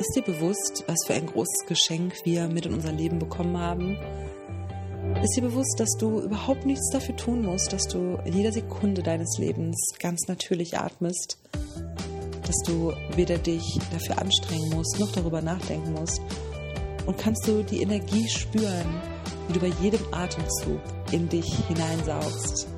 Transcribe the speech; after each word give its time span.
Ist 0.00 0.14
dir 0.14 0.22
bewusst, 0.22 0.84
was 0.86 0.98
für 1.08 1.14
ein 1.14 1.26
großes 1.26 1.66
Geschenk 1.66 2.14
wir 2.22 2.46
mit 2.46 2.66
in 2.66 2.72
unser 2.72 2.92
Leben 2.92 3.18
bekommen 3.18 3.58
haben? 3.58 3.96
Ist 5.20 5.36
dir 5.36 5.42
bewusst, 5.42 5.74
dass 5.80 5.90
du 5.98 6.20
überhaupt 6.20 6.64
nichts 6.66 6.88
dafür 6.90 7.16
tun 7.16 7.42
musst, 7.44 7.72
dass 7.72 7.82
du 7.88 8.16
in 8.24 8.32
jeder 8.32 8.52
Sekunde 8.52 9.02
deines 9.02 9.38
Lebens 9.38 9.76
ganz 9.98 10.28
natürlich 10.28 10.78
atmest? 10.78 11.38
Dass 12.46 12.56
du 12.64 12.92
weder 13.16 13.38
dich 13.38 13.80
dafür 13.90 14.22
anstrengen 14.22 14.70
musst, 14.70 15.00
noch 15.00 15.10
darüber 15.10 15.42
nachdenken 15.42 15.94
musst? 15.94 16.20
Und 17.06 17.18
kannst 17.18 17.48
du 17.48 17.64
die 17.64 17.82
Energie 17.82 18.28
spüren, 18.28 19.02
wie 19.48 19.54
du 19.54 19.60
bei 19.60 19.72
jedem 19.82 20.02
Atemzug 20.12 20.80
in 21.10 21.28
dich 21.28 21.66
hineinsaugst? 21.66 22.68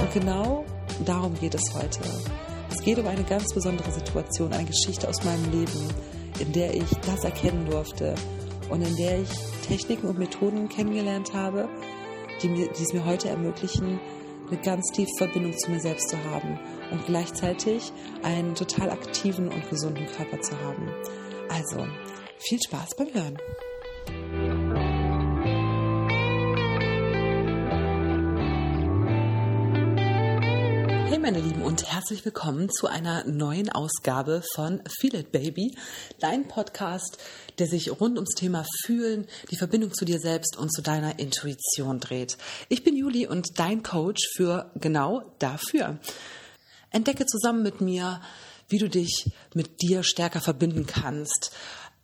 Und 0.00 0.12
genau 0.14 0.64
darum 1.04 1.34
geht 1.34 1.54
es 1.54 1.74
heute. 1.74 2.00
Es 2.70 2.82
geht 2.82 2.98
um 2.98 3.06
eine 3.06 3.24
ganz 3.24 3.52
besondere 3.54 3.90
Situation, 3.90 4.52
eine 4.52 4.66
Geschichte 4.66 5.08
aus 5.08 5.24
meinem 5.24 5.50
Leben, 5.50 5.88
in 6.38 6.52
der 6.52 6.74
ich 6.74 6.90
das 7.06 7.24
erkennen 7.24 7.66
durfte 7.66 8.14
und 8.70 8.82
in 8.82 8.96
der 8.96 9.20
ich 9.20 9.28
Techniken 9.66 10.08
und 10.08 10.18
Methoden 10.18 10.68
kennengelernt 10.68 11.34
habe, 11.34 11.68
die, 12.42 12.48
mir, 12.48 12.68
die 12.72 12.82
es 12.82 12.92
mir 12.92 13.04
heute 13.04 13.28
ermöglichen, 13.28 14.00
eine 14.48 14.60
ganz 14.60 14.92
tiefe 14.92 15.10
Verbindung 15.18 15.56
zu 15.58 15.70
mir 15.70 15.80
selbst 15.80 16.08
zu 16.08 16.16
haben 16.24 16.58
und 16.92 17.04
gleichzeitig 17.06 17.92
einen 18.22 18.54
total 18.54 18.90
aktiven 18.90 19.48
und 19.48 19.68
gesunden 19.68 20.06
Körper 20.06 20.40
zu 20.40 20.58
haben. 20.60 20.88
Also, 21.48 21.86
viel 22.38 22.60
Spaß 22.60 22.94
beim 22.96 23.12
Hören. 23.12 23.38
Hey 31.08 31.20
meine 31.20 31.38
Lieben 31.38 31.62
und 31.62 31.86
herzlich 31.86 32.24
willkommen 32.24 32.68
zu 32.68 32.88
einer 32.88 33.22
neuen 33.24 33.70
Ausgabe 33.70 34.42
von 34.56 34.82
Feel 34.98 35.14
It 35.14 35.30
Baby, 35.30 35.76
dein 36.18 36.48
Podcast, 36.48 37.18
der 37.60 37.68
sich 37.68 38.00
rund 38.00 38.16
ums 38.16 38.34
Thema 38.34 38.66
Fühlen, 38.84 39.28
die 39.52 39.56
Verbindung 39.56 39.94
zu 39.94 40.04
dir 40.04 40.18
selbst 40.18 40.56
und 40.56 40.72
zu 40.72 40.82
deiner 40.82 41.20
Intuition 41.20 42.00
dreht. 42.00 42.36
Ich 42.68 42.82
bin 42.82 42.96
Juli 42.96 43.28
und 43.28 43.60
dein 43.60 43.84
Coach 43.84 44.20
für 44.34 44.72
genau 44.74 45.22
dafür. 45.38 46.00
Entdecke 46.90 47.24
zusammen 47.24 47.62
mit 47.62 47.80
mir, 47.80 48.20
wie 48.68 48.78
du 48.78 48.88
dich 48.88 49.30
mit 49.54 49.82
dir 49.82 50.02
stärker 50.02 50.40
verbinden 50.40 50.86
kannst 50.86 51.52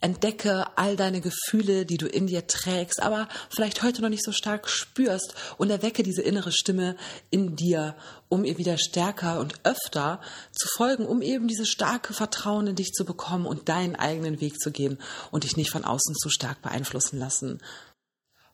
Entdecke 0.03 0.67
all 0.77 0.97
deine 0.97 1.21
Gefühle, 1.21 1.87
die 1.87 1.97
du 1.97 2.07
in 2.07 2.27
dir 2.27 2.47
trägst, 2.47 3.01
aber 3.01 3.29
vielleicht 3.51 3.83
heute 3.83 4.03
noch 4.03 4.09
nicht 4.09 4.25
so 4.25 4.33
stark 4.33 4.69
spürst 4.69 5.35
und 5.59 5.71
erwecke 5.71 6.03
diese 6.03 6.23
innere 6.23 6.53
Stimme 6.53 6.97
in 7.31 7.57
dir, 7.57 7.97
um 8.29 8.45
ihr 8.45 8.59
wieder 8.59 8.79
stärker 8.79 9.41
und 9.41 9.55
öfter 9.65 10.21
zu 10.53 10.69
folgen, 10.77 11.07
um 11.07 11.23
eben 11.23 11.49
dieses 11.49 11.69
starke 11.69 12.13
Vertrauen 12.13 12.67
in 12.67 12.77
dich 12.77 12.93
zu 12.93 13.05
bekommen 13.05 13.47
und 13.47 13.69
deinen 13.69 13.97
eigenen 13.97 14.41
Weg 14.41 14.59
zu 14.59 14.73
gehen 14.73 14.99
und 15.31 15.45
dich 15.45 15.57
nicht 15.57 15.71
von 15.71 15.85
außen 15.85 16.15
zu 16.17 16.29
stark 16.29 16.61
beeinflussen 16.63 17.19
lassen. 17.19 17.61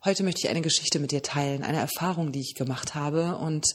Heute 0.04 0.22
möchte 0.22 0.42
ich 0.44 0.48
eine 0.48 0.60
Geschichte 0.60 1.00
mit 1.00 1.10
dir 1.10 1.22
teilen, 1.22 1.64
eine 1.64 1.78
Erfahrung, 1.78 2.30
die 2.30 2.40
ich 2.40 2.54
gemacht 2.54 2.94
habe. 2.94 3.36
Und 3.36 3.66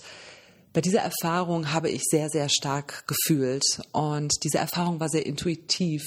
bei 0.71 0.79
dieser 0.79 1.01
Erfahrung 1.01 1.73
habe 1.73 1.89
ich 1.89 2.03
sehr, 2.03 2.29
sehr 2.29 2.49
stark 2.49 3.05
gefühlt. 3.07 3.81
Und 3.91 4.31
diese 4.43 4.57
Erfahrung 4.57 4.99
war 4.99 5.09
sehr 5.09 5.25
intuitiv 5.25 6.03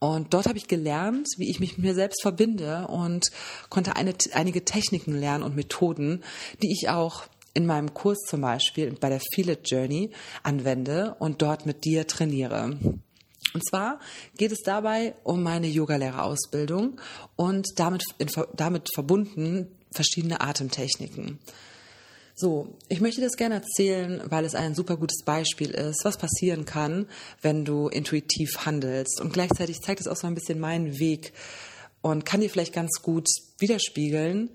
und 0.00 0.32
dort 0.32 0.46
habe 0.46 0.56
ich 0.56 0.66
gelernt, 0.66 1.28
wie 1.36 1.50
ich 1.50 1.60
mich 1.60 1.76
mit 1.76 1.86
mir 1.86 1.94
selbst 1.94 2.22
verbinde 2.22 2.88
und 2.88 3.30
konnte 3.68 3.96
eine, 3.96 4.14
einige 4.32 4.64
Techniken 4.64 5.14
lernen 5.14 5.44
und 5.44 5.54
Methoden, 5.54 6.24
die 6.62 6.72
ich 6.72 6.88
auch 6.88 7.24
in 7.52 7.66
meinem 7.66 7.92
Kurs 7.92 8.18
zum 8.26 8.40
Beispiel 8.40 8.92
bei 8.98 9.10
der 9.10 9.20
Feel 9.34 9.50
It 9.50 9.70
Journey 9.70 10.10
anwende 10.42 11.16
und 11.18 11.42
dort 11.42 11.66
mit 11.66 11.84
dir 11.84 12.06
trainiere. 12.06 12.78
Und 13.52 13.68
zwar 13.68 14.00
geht 14.38 14.52
es 14.52 14.60
dabei 14.64 15.14
um 15.22 15.42
meine 15.42 15.66
Yogalehrerausbildung 15.66 16.98
und 17.36 17.68
damit, 17.76 18.02
damit 18.54 18.88
verbunden 18.94 19.68
verschiedene 19.92 20.40
Atemtechniken. 20.40 21.40
So, 22.40 22.68
ich 22.88 23.02
möchte 23.02 23.20
das 23.20 23.36
gerne 23.36 23.56
erzählen, 23.56 24.22
weil 24.24 24.46
es 24.46 24.54
ein 24.54 24.74
super 24.74 24.96
gutes 24.96 25.24
Beispiel 25.26 25.72
ist, 25.72 26.06
was 26.06 26.16
passieren 26.16 26.64
kann, 26.64 27.06
wenn 27.42 27.66
du 27.66 27.88
intuitiv 27.88 28.64
handelst. 28.64 29.20
Und 29.20 29.34
gleichzeitig 29.34 29.82
zeigt 29.82 30.00
es 30.00 30.08
auch 30.08 30.16
so 30.16 30.26
ein 30.26 30.34
bisschen 30.34 30.58
meinen 30.58 30.98
Weg 30.98 31.34
und 32.00 32.24
kann 32.24 32.40
dir 32.40 32.48
vielleicht 32.48 32.72
ganz 32.72 33.02
gut 33.02 33.26
widerspiegeln, 33.58 34.48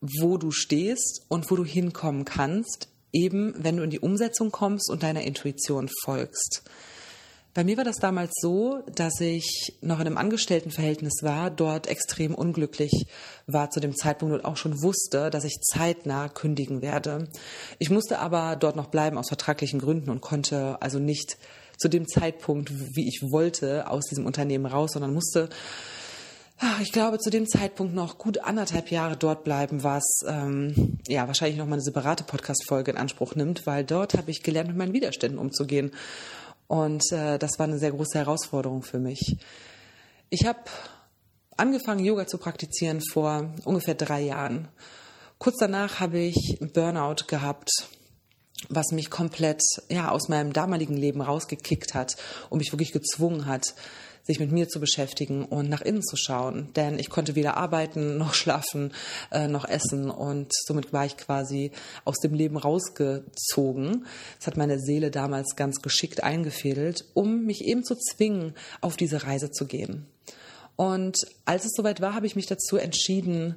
wo 0.00 0.38
du 0.38 0.50
stehst 0.50 1.26
und 1.28 1.50
wo 1.50 1.56
du 1.56 1.64
hinkommen 1.66 2.24
kannst, 2.24 2.88
eben 3.12 3.52
wenn 3.58 3.76
du 3.76 3.82
in 3.82 3.90
die 3.90 4.00
Umsetzung 4.00 4.50
kommst 4.50 4.88
und 4.88 5.02
deiner 5.02 5.24
Intuition 5.24 5.90
folgst. 6.04 6.62
Bei 7.54 7.64
mir 7.64 7.76
war 7.76 7.84
das 7.84 7.96
damals 7.96 8.32
so, 8.40 8.82
dass 8.94 9.20
ich 9.20 9.74
noch 9.82 10.00
in 10.00 10.06
einem 10.06 10.16
Angestelltenverhältnis 10.16 11.22
war, 11.22 11.50
dort 11.50 11.86
extrem 11.86 12.34
unglücklich 12.34 13.06
war 13.46 13.68
zu 13.70 13.78
dem 13.78 13.94
Zeitpunkt 13.94 14.34
und 14.34 14.44
auch 14.46 14.56
schon 14.56 14.82
wusste, 14.82 15.28
dass 15.28 15.44
ich 15.44 15.60
zeitnah 15.60 16.30
kündigen 16.30 16.80
werde. 16.80 17.28
Ich 17.78 17.90
musste 17.90 18.20
aber 18.20 18.56
dort 18.56 18.76
noch 18.76 18.86
bleiben 18.86 19.18
aus 19.18 19.28
vertraglichen 19.28 19.80
Gründen 19.80 20.08
und 20.08 20.22
konnte 20.22 20.80
also 20.80 20.98
nicht 20.98 21.36
zu 21.76 21.88
dem 21.88 22.08
Zeitpunkt, 22.08 22.72
wie 22.96 23.06
ich 23.06 23.20
wollte, 23.30 23.90
aus 23.90 24.06
diesem 24.06 24.24
Unternehmen 24.24 24.64
raus, 24.64 24.92
sondern 24.92 25.12
musste 25.12 25.50
ah, 26.62 26.78
ich 26.80 26.92
glaube, 26.92 27.18
zu 27.18 27.28
dem 27.28 27.46
Zeitpunkt 27.46 27.94
noch 27.94 28.18
gut 28.18 28.38
anderthalb 28.38 28.90
Jahre 28.90 29.16
dort 29.16 29.44
bleiben, 29.44 29.82
was 29.82 30.04
ähm, 30.26 30.98
ja 31.06 31.26
wahrscheinlich 31.26 31.58
noch 31.58 31.66
mal 31.66 31.74
eine 31.74 31.82
separate 31.82 32.24
Podcast-Folge 32.24 32.92
in 32.92 32.96
Anspruch 32.96 33.34
nimmt, 33.34 33.66
weil 33.66 33.84
dort 33.84 34.14
habe 34.14 34.30
ich 34.30 34.42
gelernt, 34.42 34.68
mit 34.68 34.78
meinen 34.78 34.92
Widerständen 34.94 35.38
umzugehen. 35.38 35.90
Und 36.72 37.12
äh, 37.12 37.38
das 37.38 37.58
war 37.58 37.66
eine 37.66 37.78
sehr 37.78 37.90
große 37.90 38.18
Herausforderung 38.18 38.82
für 38.82 38.98
mich. 38.98 39.36
Ich 40.30 40.46
habe 40.46 40.60
angefangen, 41.58 42.02
Yoga 42.02 42.26
zu 42.26 42.38
praktizieren 42.38 43.02
vor 43.02 43.52
ungefähr 43.66 43.94
drei 43.94 44.22
Jahren. 44.22 44.68
Kurz 45.36 45.58
danach 45.58 46.00
habe 46.00 46.18
ich 46.18 46.56
Burnout 46.72 47.26
gehabt, 47.26 47.68
was 48.70 48.90
mich 48.90 49.10
komplett 49.10 49.60
ja, 49.90 50.10
aus 50.10 50.30
meinem 50.30 50.54
damaligen 50.54 50.96
Leben 50.96 51.20
rausgekickt 51.20 51.92
hat 51.92 52.16
und 52.48 52.60
mich 52.60 52.72
wirklich 52.72 52.92
gezwungen 52.92 53.44
hat, 53.44 53.74
sich 54.24 54.38
mit 54.40 54.52
mir 54.52 54.68
zu 54.68 54.80
beschäftigen 54.80 55.44
und 55.44 55.68
nach 55.68 55.80
innen 55.80 56.02
zu 56.02 56.16
schauen. 56.16 56.72
Denn 56.74 56.98
ich 56.98 57.10
konnte 57.10 57.34
weder 57.34 57.56
arbeiten, 57.56 58.16
noch 58.18 58.34
schlafen, 58.34 58.92
äh, 59.30 59.48
noch 59.48 59.68
essen. 59.68 60.10
Und 60.10 60.52
somit 60.66 60.92
war 60.92 61.04
ich 61.06 61.16
quasi 61.16 61.72
aus 62.04 62.18
dem 62.18 62.34
Leben 62.34 62.56
rausgezogen. 62.56 64.06
Das 64.38 64.46
hat 64.46 64.56
meine 64.56 64.78
Seele 64.78 65.10
damals 65.10 65.56
ganz 65.56 65.82
geschickt 65.82 66.22
eingefädelt, 66.22 67.04
um 67.14 67.44
mich 67.44 67.64
eben 67.64 67.84
zu 67.84 67.96
zwingen, 67.96 68.54
auf 68.80 68.96
diese 68.96 69.24
Reise 69.24 69.50
zu 69.50 69.66
gehen. 69.66 70.06
Und 70.76 71.16
als 71.44 71.64
es 71.64 71.72
soweit 71.76 72.00
war, 72.00 72.14
habe 72.14 72.26
ich 72.26 72.36
mich 72.36 72.46
dazu 72.46 72.76
entschieden, 72.76 73.56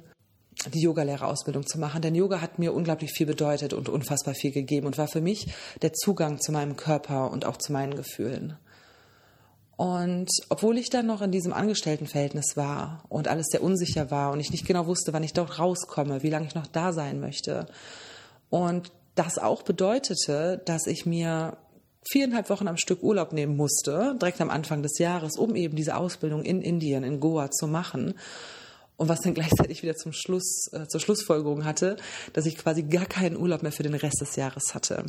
die 0.72 0.80
Yogalehrerausbildung 0.80 1.66
zu 1.66 1.78
machen, 1.78 2.02
denn 2.02 2.14
Yoga 2.14 2.40
hat 2.40 2.58
mir 2.58 2.74
unglaublich 2.74 3.12
viel 3.12 3.26
bedeutet 3.26 3.72
und 3.72 3.88
unfassbar 3.88 4.34
viel 4.34 4.52
gegeben 4.52 4.86
und 4.86 4.98
war 4.98 5.08
für 5.08 5.20
mich 5.20 5.48
der 5.82 5.92
Zugang 5.92 6.40
zu 6.40 6.50
meinem 6.50 6.76
Körper 6.76 7.30
und 7.30 7.44
auch 7.44 7.56
zu 7.58 7.72
meinen 7.72 7.94
Gefühlen. 7.94 8.56
Und 9.76 10.30
obwohl 10.48 10.78
ich 10.78 10.88
dann 10.88 11.06
noch 11.06 11.20
in 11.20 11.30
diesem 11.30 11.52
Angestelltenverhältnis 11.52 12.56
war 12.56 13.04
und 13.10 13.28
alles 13.28 13.48
sehr 13.50 13.62
unsicher 13.62 14.10
war 14.10 14.32
und 14.32 14.40
ich 14.40 14.50
nicht 14.50 14.66
genau 14.66 14.86
wusste, 14.86 15.12
wann 15.12 15.22
ich 15.22 15.34
dort 15.34 15.58
rauskomme, 15.58 16.22
wie 16.22 16.30
lange 16.30 16.46
ich 16.46 16.54
noch 16.54 16.66
da 16.66 16.92
sein 16.92 17.20
möchte. 17.20 17.66
Und 18.48 18.90
das 19.14 19.38
auch 19.38 19.62
bedeutete, 19.62 20.62
dass 20.64 20.86
ich 20.86 21.04
mir 21.04 21.58
viereinhalb 22.10 22.48
Wochen 22.48 22.68
am 22.68 22.76
Stück 22.78 23.02
Urlaub 23.02 23.32
nehmen 23.32 23.56
musste, 23.56 24.16
direkt 24.20 24.40
am 24.40 24.50
Anfang 24.50 24.82
des 24.82 24.98
Jahres, 24.98 25.36
um 25.36 25.54
eben 25.56 25.76
diese 25.76 25.96
Ausbildung 25.96 26.42
in 26.44 26.62
Indien, 26.62 27.04
in 27.04 27.20
Goa 27.20 27.50
zu 27.50 27.66
machen 27.66 28.14
und 28.96 29.08
was 29.08 29.20
dann 29.20 29.34
gleichzeitig 29.34 29.82
wieder 29.82 29.96
zum 29.96 30.12
Schluss, 30.12 30.68
äh, 30.72 30.86
zur 30.86 31.00
Schlussfolgerung 31.00 31.64
hatte, 31.64 31.96
dass 32.32 32.46
ich 32.46 32.56
quasi 32.56 32.82
gar 32.82 33.06
keinen 33.06 33.36
Urlaub 33.36 33.62
mehr 33.62 33.72
für 33.72 33.82
den 33.82 33.94
Rest 33.94 34.20
des 34.20 34.36
Jahres 34.36 34.74
hatte. 34.74 35.04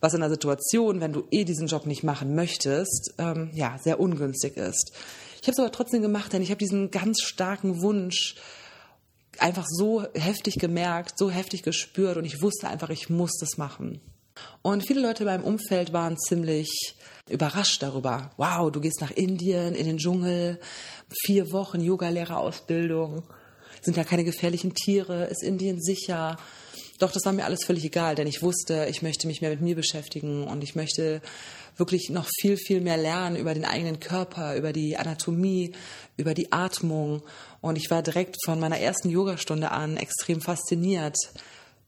Was 0.00 0.14
in 0.14 0.22
einer 0.22 0.32
Situation, 0.32 1.00
wenn 1.00 1.12
du 1.12 1.24
eh 1.30 1.44
diesen 1.44 1.66
Job 1.66 1.86
nicht 1.86 2.02
machen 2.02 2.34
möchtest, 2.34 3.14
ähm, 3.18 3.50
ja, 3.54 3.78
sehr 3.82 4.00
ungünstig 4.00 4.56
ist. 4.56 4.92
Ich 5.40 5.48
habe 5.48 5.52
es 5.52 5.58
aber 5.58 5.72
trotzdem 5.72 6.02
gemacht, 6.02 6.32
denn 6.32 6.42
ich 6.42 6.50
habe 6.50 6.58
diesen 6.58 6.90
ganz 6.90 7.20
starken 7.22 7.82
Wunsch 7.82 8.36
einfach 9.38 9.66
so 9.66 10.04
heftig 10.14 10.56
gemerkt, 10.56 11.18
so 11.18 11.30
heftig 11.30 11.62
gespürt 11.62 12.16
und 12.16 12.24
ich 12.24 12.42
wusste 12.42 12.68
einfach, 12.68 12.90
ich 12.90 13.10
muss 13.10 13.38
das 13.40 13.56
machen. 13.56 14.00
Und 14.62 14.86
viele 14.86 15.00
Leute 15.00 15.24
in 15.24 15.28
meinem 15.28 15.44
Umfeld 15.44 15.92
waren 15.92 16.16
ziemlich 16.18 16.96
überrascht 17.28 17.82
darüber. 17.82 18.30
Wow, 18.36 18.70
du 18.70 18.80
gehst 18.80 19.00
nach 19.00 19.10
Indien, 19.10 19.74
in 19.74 19.86
den 19.86 19.98
Dschungel, 19.98 20.60
vier 21.24 21.52
Wochen 21.52 21.80
Yogalehrerausbildung. 21.80 23.22
Sind 23.80 23.96
ja 23.96 24.04
keine 24.04 24.24
gefährlichen 24.24 24.74
Tiere, 24.74 25.24
ist 25.24 25.42
Indien 25.42 25.80
sicher? 25.80 26.36
Doch, 26.98 27.10
das 27.10 27.24
war 27.24 27.32
mir 27.32 27.44
alles 27.44 27.64
völlig 27.64 27.84
egal, 27.84 28.14
denn 28.14 28.28
ich 28.28 28.42
wusste, 28.42 28.86
ich 28.88 29.02
möchte 29.02 29.26
mich 29.26 29.40
mehr 29.40 29.50
mit 29.50 29.60
mir 29.60 29.74
beschäftigen 29.74 30.46
und 30.46 30.62
ich 30.62 30.76
möchte 30.76 31.20
wirklich 31.76 32.10
noch 32.10 32.28
viel, 32.40 32.56
viel 32.56 32.80
mehr 32.80 32.96
lernen 32.96 33.36
über 33.36 33.54
den 33.54 33.64
eigenen 33.64 33.98
Körper, 33.98 34.56
über 34.56 34.72
die 34.72 34.96
Anatomie, 34.96 35.72
über 36.16 36.34
die 36.34 36.52
Atmung. 36.52 37.22
Und 37.60 37.76
ich 37.76 37.90
war 37.90 38.02
direkt 38.02 38.36
von 38.44 38.60
meiner 38.60 38.78
ersten 38.78 39.10
Yogastunde 39.10 39.70
an 39.70 39.96
extrem 39.96 40.40
fasziniert 40.40 41.16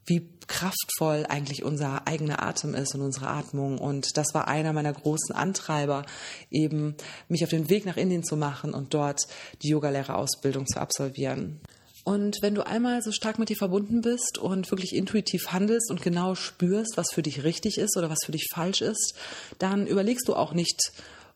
wie 0.05 0.29
kraftvoll 0.47 1.25
eigentlich 1.27 1.63
unser 1.63 2.07
eigener 2.07 2.43
Atem 2.43 2.75
ist 2.75 2.93
und 2.93 3.01
unsere 3.01 3.27
Atmung. 3.27 3.79
Und 3.79 4.17
das 4.17 4.33
war 4.33 4.47
einer 4.47 4.73
meiner 4.73 4.93
großen 4.93 5.35
Antreiber, 5.35 6.05
eben 6.51 6.95
mich 7.27 7.43
auf 7.43 7.49
den 7.49 7.69
Weg 7.69 7.85
nach 7.85 7.97
Indien 7.97 8.23
zu 8.23 8.37
machen 8.37 8.73
und 8.73 8.93
dort 8.93 9.21
die 9.63 9.69
Yogalehrerausbildung 9.69 10.67
zu 10.67 10.79
absolvieren. 10.79 11.59
Und 12.03 12.37
wenn 12.41 12.53
du 12.53 12.65
einmal 12.65 13.01
so 13.01 13.11
stark 13.11 13.39
mit 13.39 13.49
dir 13.49 13.55
verbunden 13.55 14.01
bist 14.01 14.37
und 14.37 14.69
wirklich 14.69 14.95
intuitiv 14.95 15.51
handelst 15.51 15.89
und 15.89 16.03
genau 16.03 16.35
spürst, 16.35 16.97
was 16.97 17.07
für 17.11 17.23
dich 17.23 17.43
richtig 17.43 17.79
ist 17.79 17.97
oder 17.97 18.11
was 18.11 18.19
für 18.23 18.31
dich 18.31 18.47
falsch 18.53 18.81
ist, 18.81 19.15
dann 19.57 19.87
überlegst 19.87 20.27
du 20.27 20.35
auch 20.35 20.53
nicht, 20.53 20.91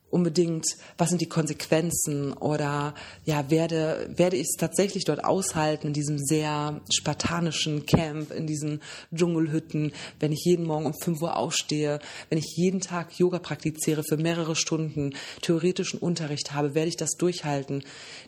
unbedingt, 0.09 0.65
was 0.97 1.09
sind 1.09 1.21
die 1.21 1.29
Konsequenzen 1.29 2.33
oder 2.33 2.93
ja, 3.25 3.49
werde, 3.49 4.09
werde 4.15 4.37
ich 4.37 4.47
es 4.49 4.57
tatsächlich 4.57 5.05
dort 5.05 5.23
aushalten 5.23 5.87
in 5.87 5.93
diesem 5.93 6.17
sehr 6.17 6.81
spartanischen 6.91 7.85
Camp, 7.85 8.31
in 8.31 8.47
diesen 8.47 8.81
Dschungelhütten, 9.13 9.91
wenn 10.19 10.31
ich 10.31 10.43
jeden 10.45 10.65
Morgen 10.65 10.85
um 10.85 10.93
5 10.93 11.21
Uhr 11.21 11.37
aufstehe, 11.37 11.99
wenn 12.29 12.37
ich 12.37 12.53
jeden 12.55 12.81
Tag 12.81 13.17
Yoga 13.19 13.39
praktiziere 13.39 14.03
für 14.03 14.17
mehrere 14.17 14.55
Stunden, 14.55 15.13
theoretischen 15.41 15.99
Unterricht 15.99 16.53
habe, 16.53 16.75
werde 16.75 16.89
ich 16.89 16.97
das 16.97 17.11
durchhalten. 17.17 17.83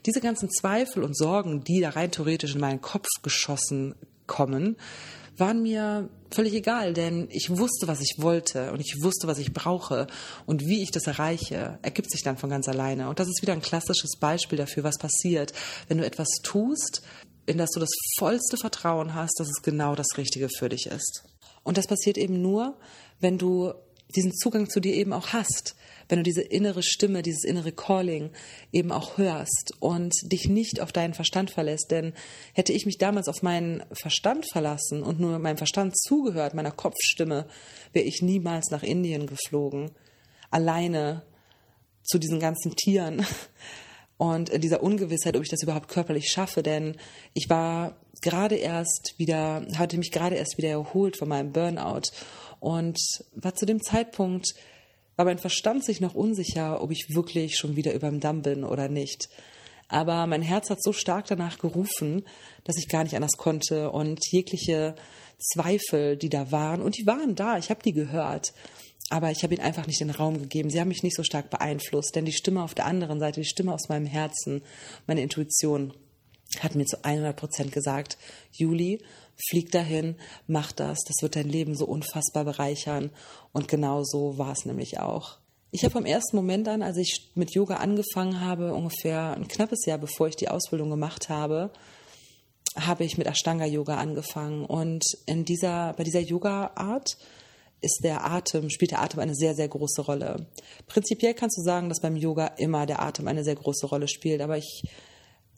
Diese 0.05 0.21
ganzen 0.21 0.49
Zweifel 0.49 1.03
und 1.03 1.17
Sorgen, 1.17 1.63
die 1.63 1.81
da 1.81 1.89
rein 1.89 2.11
theoretisch 2.11 2.55
in 2.55 2.61
meinen 2.61 2.81
Kopf 2.81 3.07
geschossen 3.23 3.95
kommen, 4.27 4.77
waren 5.37 5.61
mir 5.61 6.09
völlig 6.29 6.53
egal, 6.53 6.93
denn 6.93 7.27
ich 7.29 7.49
wusste, 7.49 7.87
was 7.87 8.01
ich 8.01 8.15
wollte 8.17 8.71
und 8.71 8.79
ich 8.79 9.01
wusste, 9.01 9.27
was 9.27 9.37
ich 9.37 9.53
brauche 9.53 10.07
und 10.45 10.65
wie 10.65 10.81
ich 10.81 10.91
das 10.91 11.07
erreiche, 11.07 11.79
ergibt 11.81 12.11
sich 12.11 12.23
dann 12.23 12.37
von 12.37 12.49
ganz 12.49 12.67
alleine. 12.67 13.09
Und 13.09 13.19
das 13.19 13.27
ist 13.27 13.41
wieder 13.41 13.53
ein 13.53 13.61
klassisches 13.61 14.17
Beispiel 14.19 14.57
dafür, 14.57 14.83
was 14.83 14.97
passiert, 14.97 15.53
wenn 15.87 15.97
du 15.97 16.05
etwas 16.05 16.27
tust, 16.43 17.01
in 17.45 17.57
das 17.57 17.69
du 17.71 17.79
das 17.79 17.89
vollste 18.17 18.57
Vertrauen 18.57 19.13
hast, 19.13 19.39
dass 19.39 19.49
es 19.49 19.61
genau 19.61 19.95
das 19.95 20.17
Richtige 20.17 20.47
für 20.49 20.69
dich 20.69 20.85
ist. 20.85 21.23
Und 21.63 21.77
das 21.77 21.87
passiert 21.87 22.17
eben 22.17 22.41
nur, 22.41 22.77
wenn 23.19 23.37
du 23.37 23.73
diesen 24.11 24.33
Zugang 24.33 24.69
zu 24.69 24.79
dir 24.79 24.93
eben 24.93 25.13
auch 25.13 25.29
hast, 25.29 25.75
wenn 26.09 26.19
du 26.19 26.23
diese 26.23 26.41
innere 26.41 26.83
Stimme, 26.83 27.21
dieses 27.21 27.43
innere 27.43 27.71
Calling 27.71 28.31
eben 28.71 28.91
auch 28.91 29.17
hörst 29.17 29.73
und 29.79 30.13
dich 30.23 30.49
nicht 30.49 30.81
auf 30.81 30.91
deinen 30.91 31.13
Verstand 31.13 31.51
verlässt. 31.51 31.91
Denn 31.91 32.13
hätte 32.53 32.73
ich 32.73 32.85
mich 32.85 32.97
damals 32.97 33.27
auf 33.27 33.41
meinen 33.41 33.83
Verstand 33.93 34.45
verlassen 34.51 35.03
und 35.03 35.19
nur 35.19 35.39
meinem 35.39 35.57
Verstand 35.57 35.97
zugehört, 35.97 36.53
meiner 36.53 36.71
Kopfstimme, 36.71 37.47
wäre 37.93 38.05
ich 38.05 38.21
niemals 38.21 38.71
nach 38.71 38.83
Indien 38.83 39.25
geflogen. 39.27 39.91
Alleine 40.49 41.23
zu 42.03 42.17
diesen 42.17 42.39
ganzen 42.39 42.75
Tieren 42.75 43.25
und 44.17 44.49
in 44.49 44.61
dieser 44.61 44.83
Ungewissheit, 44.83 45.35
ob 45.37 45.43
ich 45.43 45.49
das 45.49 45.63
überhaupt 45.63 45.87
körperlich 45.87 46.29
schaffe, 46.29 46.61
denn 46.61 46.97
ich 47.33 47.49
war 47.49 47.95
gerade 48.21 48.55
erst 48.55 49.15
wieder, 49.17 49.65
hatte 49.75 49.97
mich 49.97 50.11
gerade 50.11 50.35
erst 50.35 50.57
wieder 50.57 50.69
erholt 50.69 51.17
von 51.17 51.29
meinem 51.29 51.51
Burnout 51.51 52.11
und 52.61 52.97
war 53.33 53.55
zu 53.55 53.65
dem 53.65 53.81
Zeitpunkt, 53.81 54.53
war 55.17 55.25
mein 55.25 55.39
Verstand 55.39 55.83
sich 55.83 55.99
noch 55.99 56.13
unsicher, 56.13 56.81
ob 56.81 56.91
ich 56.91 57.07
wirklich 57.09 57.57
schon 57.57 57.75
wieder 57.75 57.93
über 57.93 58.09
dem 58.09 58.21
Damm 58.21 58.43
bin 58.43 58.63
oder 58.63 58.87
nicht. 58.87 59.27
Aber 59.89 60.25
mein 60.27 60.41
Herz 60.41 60.69
hat 60.69 60.81
so 60.81 60.93
stark 60.93 61.25
danach 61.27 61.57
gerufen, 61.57 62.23
dass 62.63 62.77
ich 62.77 62.87
gar 62.87 63.03
nicht 63.03 63.15
anders 63.15 63.35
konnte 63.35 63.91
und 63.91 64.19
jegliche 64.31 64.95
Zweifel, 65.37 66.15
die 66.15 66.29
da 66.29 66.51
waren, 66.51 66.81
und 66.81 66.97
die 66.97 67.05
waren 67.05 67.35
da, 67.35 67.57
ich 67.57 67.69
habe 67.71 67.83
die 67.83 67.93
gehört, 67.93 68.53
aber 69.09 69.31
ich 69.31 69.43
habe 69.43 69.55
ihnen 69.55 69.63
einfach 69.63 69.87
nicht 69.87 69.99
den 69.99 70.11
Raum 70.11 70.39
gegeben. 70.39 70.69
Sie 70.69 70.79
haben 70.79 70.87
mich 70.87 71.03
nicht 71.03 71.17
so 71.17 71.23
stark 71.23 71.49
beeinflusst, 71.49 72.15
denn 72.15 72.25
die 72.25 72.31
Stimme 72.31 72.63
auf 72.63 72.75
der 72.75 72.85
anderen 72.85 73.19
Seite, 73.19 73.41
die 73.41 73.47
Stimme 73.47 73.73
aus 73.73 73.89
meinem 73.89 74.05
Herzen, 74.05 74.61
meine 75.07 75.21
Intuition, 75.21 75.93
hat 76.59 76.75
mir 76.75 76.85
zu 76.85 77.03
100 77.03 77.35
Prozent 77.35 77.71
gesagt, 77.71 78.17
Juli, 78.51 79.03
flieg 79.49 79.71
dahin, 79.71 80.15
mach 80.47 80.71
das, 80.71 80.99
das 81.07 81.21
wird 81.21 81.35
dein 81.35 81.49
Leben 81.49 81.75
so 81.75 81.85
unfassbar 81.85 82.45
bereichern. 82.45 83.11
Und 83.51 83.67
genau 83.67 84.03
so 84.03 84.37
war 84.37 84.51
es 84.51 84.65
nämlich 84.65 84.99
auch. 84.99 85.37
Ich 85.71 85.83
habe 85.83 85.93
vom 85.93 86.05
ersten 86.05 86.35
Moment 86.35 86.67
an, 86.67 86.81
als 86.81 86.97
ich 86.97 87.31
mit 87.35 87.53
Yoga 87.53 87.75
angefangen 87.75 88.41
habe, 88.41 88.73
ungefähr 88.73 89.33
ein 89.35 89.47
knappes 89.47 89.85
Jahr 89.85 89.97
bevor 89.97 90.27
ich 90.27 90.35
die 90.35 90.49
Ausbildung 90.49 90.89
gemacht 90.89 91.29
habe, 91.29 91.71
habe 92.77 93.05
ich 93.05 93.17
mit 93.17 93.27
Ashtanga 93.27 93.65
Yoga 93.65 93.95
angefangen. 93.97 94.65
Und 94.65 95.03
in 95.25 95.45
dieser, 95.45 95.93
bei 95.93 96.03
dieser 96.03 96.19
Yoga-Art 96.19 97.17
ist 97.81 98.01
der 98.03 98.25
Atem, 98.25 98.69
spielt 98.69 98.91
der 98.91 99.01
Atem 99.01 99.21
eine 99.21 99.35
sehr, 99.35 99.55
sehr 99.55 99.67
große 99.67 100.01
Rolle. 100.01 100.45
Prinzipiell 100.87 101.33
kannst 101.33 101.57
du 101.57 101.63
sagen, 101.63 101.89
dass 101.89 102.01
beim 102.01 102.15
Yoga 102.15 102.47
immer 102.57 102.85
der 102.85 103.01
Atem 103.01 103.27
eine 103.27 103.43
sehr 103.43 103.55
große 103.55 103.87
Rolle 103.87 104.07
spielt, 104.07 104.41
aber 104.41 104.57
ich 104.57 104.83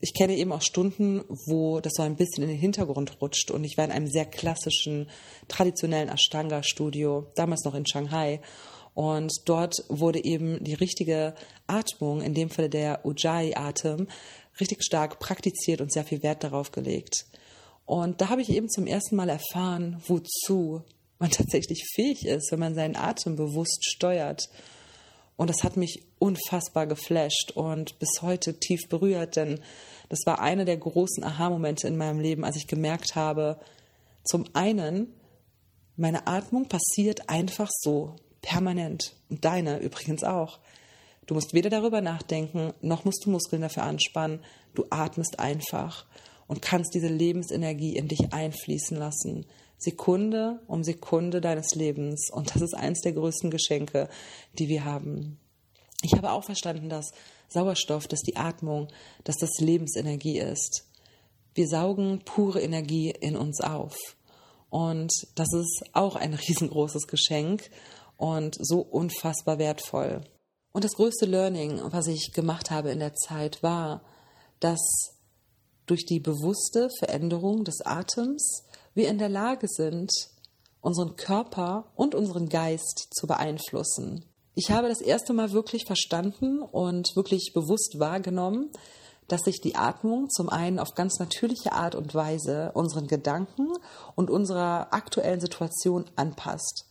ich 0.04 0.14
kenne 0.14 0.36
eben 0.36 0.52
auch 0.52 0.62
Stunden, 0.62 1.24
wo 1.48 1.80
das 1.80 1.94
so 1.96 2.04
ein 2.04 2.18
bisschen 2.18 2.44
in 2.44 2.50
den 2.50 2.58
Hintergrund 2.58 3.22
rutscht 3.22 3.52
und 3.52 3.64
ich 3.64 3.78
war 3.78 3.86
in 3.86 3.92
einem 3.92 4.08
sehr 4.08 4.26
klassischen, 4.26 5.10
traditionellen 5.48 6.10
Ashtanga-Studio, 6.10 7.32
damals 7.36 7.64
noch 7.64 7.74
in 7.74 7.86
Shanghai. 7.86 8.42
Und 8.94 9.32
dort 9.46 9.78
wurde 9.88 10.22
eben 10.22 10.62
die 10.62 10.74
richtige 10.74 11.36
Atmung, 11.68 12.22
in 12.22 12.34
dem 12.34 12.50
Fall 12.50 12.68
der 12.68 13.06
Ujjayi-Atem, 13.06 14.10
richtig 14.60 14.84
stark 14.84 15.20
praktiziert 15.20 15.80
und 15.80 15.94
sehr 15.94 16.04
viel 16.04 16.22
Wert 16.22 16.44
darauf 16.44 16.74
gelegt. 16.74 17.26
Und 17.86 18.20
da 18.20 18.28
habe 18.28 18.42
ich 18.42 18.50
eben 18.50 18.70
zum 18.70 18.88
ersten 18.88 19.16
Mal 19.16 19.30
erfahren, 19.30 20.04
wozu 20.06 20.82
man 21.18 21.32
tatsächlich 21.32 21.86
fähig 21.96 22.26
ist, 22.26 22.52
wenn 22.52 22.60
man 22.60 22.76
seinen 22.76 22.98
Atem 22.98 23.38
bewusst 23.38 23.86
steuert. 23.86 24.50
Und 25.38 25.50
das 25.50 25.64
hat 25.64 25.78
mich 25.78 26.04
unfassbar 26.24 26.88
geflasht 26.88 27.52
und 27.54 28.00
bis 28.00 28.22
heute 28.22 28.58
tief 28.58 28.88
berührt, 28.88 29.36
denn 29.36 29.60
das 30.08 30.20
war 30.26 30.40
einer 30.40 30.64
der 30.64 30.78
großen 30.78 31.22
Aha-Momente 31.22 31.86
in 31.86 31.98
meinem 31.98 32.22
Leben, 32.22 32.46
als 32.46 32.56
ich 32.56 32.66
gemerkt 32.66 33.16
habe, 33.16 33.60
zum 34.24 34.46
einen, 34.54 35.14
meine 35.98 36.26
Atmung 36.26 36.70
passiert 36.70 37.28
einfach 37.28 37.70
so, 37.70 38.16
permanent. 38.42 39.16
Und 39.30 39.44
deine 39.44 39.80
übrigens 39.80 40.24
auch. 40.24 40.60
Du 41.26 41.34
musst 41.34 41.54
weder 41.54 41.70
darüber 41.70 42.00
nachdenken, 42.00 42.74
noch 42.82 43.04
musst 43.04 43.26
du 43.26 43.30
Muskeln 43.30 43.62
dafür 43.62 43.84
anspannen. 43.84 44.40
Du 44.76 44.86
atmest 44.92 45.40
einfach 45.40 46.06
und 46.48 46.62
kannst 46.62 46.94
diese 46.94 47.08
Lebensenergie 47.08 47.98
in 47.98 48.08
dich 48.08 48.32
einfließen 48.32 48.96
lassen. 48.96 49.46
Sekunde 49.78 50.62
um 50.68 50.86
Sekunde 50.86 51.42
deines 51.42 51.76
Lebens. 51.76 52.30
Und 52.32 52.56
das 52.56 52.62
ist 52.62 52.76
eines 52.76 53.02
der 53.02 53.12
größten 53.12 53.52
Geschenke, 53.52 54.08
die 54.58 54.70
wir 54.70 54.86
haben. 54.86 55.38
Ich 56.04 56.14
habe 56.14 56.32
auch 56.32 56.44
verstanden, 56.44 56.90
dass 56.90 57.12
Sauerstoff, 57.48 58.08
dass 58.08 58.20
die 58.20 58.36
Atmung, 58.36 58.90
dass 59.24 59.38
das 59.38 59.60
Lebensenergie 59.60 60.38
ist. 60.38 60.86
Wir 61.56 61.68
saugen 61.68 62.20
pure 62.26 62.62
Energie 62.62 63.10
in 63.10 63.38
uns 63.38 63.62
auf. 63.62 63.96
Und 64.70 65.12
das 65.36 65.48
ist 65.54 65.84
auch 65.94 66.18
ein 66.18 66.34
riesengroßes 66.48 67.08
Geschenk 67.08 67.70
und 68.18 68.58
so 68.60 68.82
unfassbar 68.82 69.60
wertvoll. 69.60 70.22
Und 70.74 70.84
das 70.84 70.94
größte 70.94 71.26
Learning, 71.26 71.80
was 71.86 72.08
ich 72.08 72.34
gemacht 72.34 72.70
habe 72.70 72.92
in 72.92 73.00
der 73.00 73.14
Zeit, 73.14 73.64
war, 73.64 74.02
dass 74.60 74.82
durch 75.86 76.06
die 76.06 76.20
bewusste 76.20 76.90
Veränderung 77.00 77.64
des 77.64 77.82
Atems 77.86 78.64
wir 78.94 79.08
in 79.08 79.20
der 79.20 79.30
Lage 79.30 79.68
sind, 79.70 80.12
unseren 80.82 81.16
Körper 81.16 81.92
und 81.96 82.14
unseren 82.14 82.50
Geist 82.50 83.08
zu 83.12 83.26
beeinflussen. 83.26 84.26
Ich 84.56 84.70
habe 84.70 84.88
das 84.88 85.02
erste 85.02 85.34
Mal 85.34 85.52
wirklich 85.52 85.86
verstanden 85.88 86.62
und 86.62 87.16
wirklich 87.16 87.54
bewusst 87.56 87.96
wahrgenommen, 87.98 88.70
dass 89.28 89.42
sich 89.42 89.62
die 89.62 89.76
Atmung 89.76 90.30
zum 90.30 90.48
einen 90.48 90.78
auf 90.78 90.94
ganz 90.94 91.18
natürliche 91.18 91.72
Art 91.72 91.96
und 91.96 92.14
Weise 92.14 92.72
unseren 92.76 93.08
Gedanken 93.08 93.70
und 94.14 94.30
unserer 94.30 94.94
aktuellen 94.94 95.40
Situation 95.40 96.06
anpasst. 96.16 96.86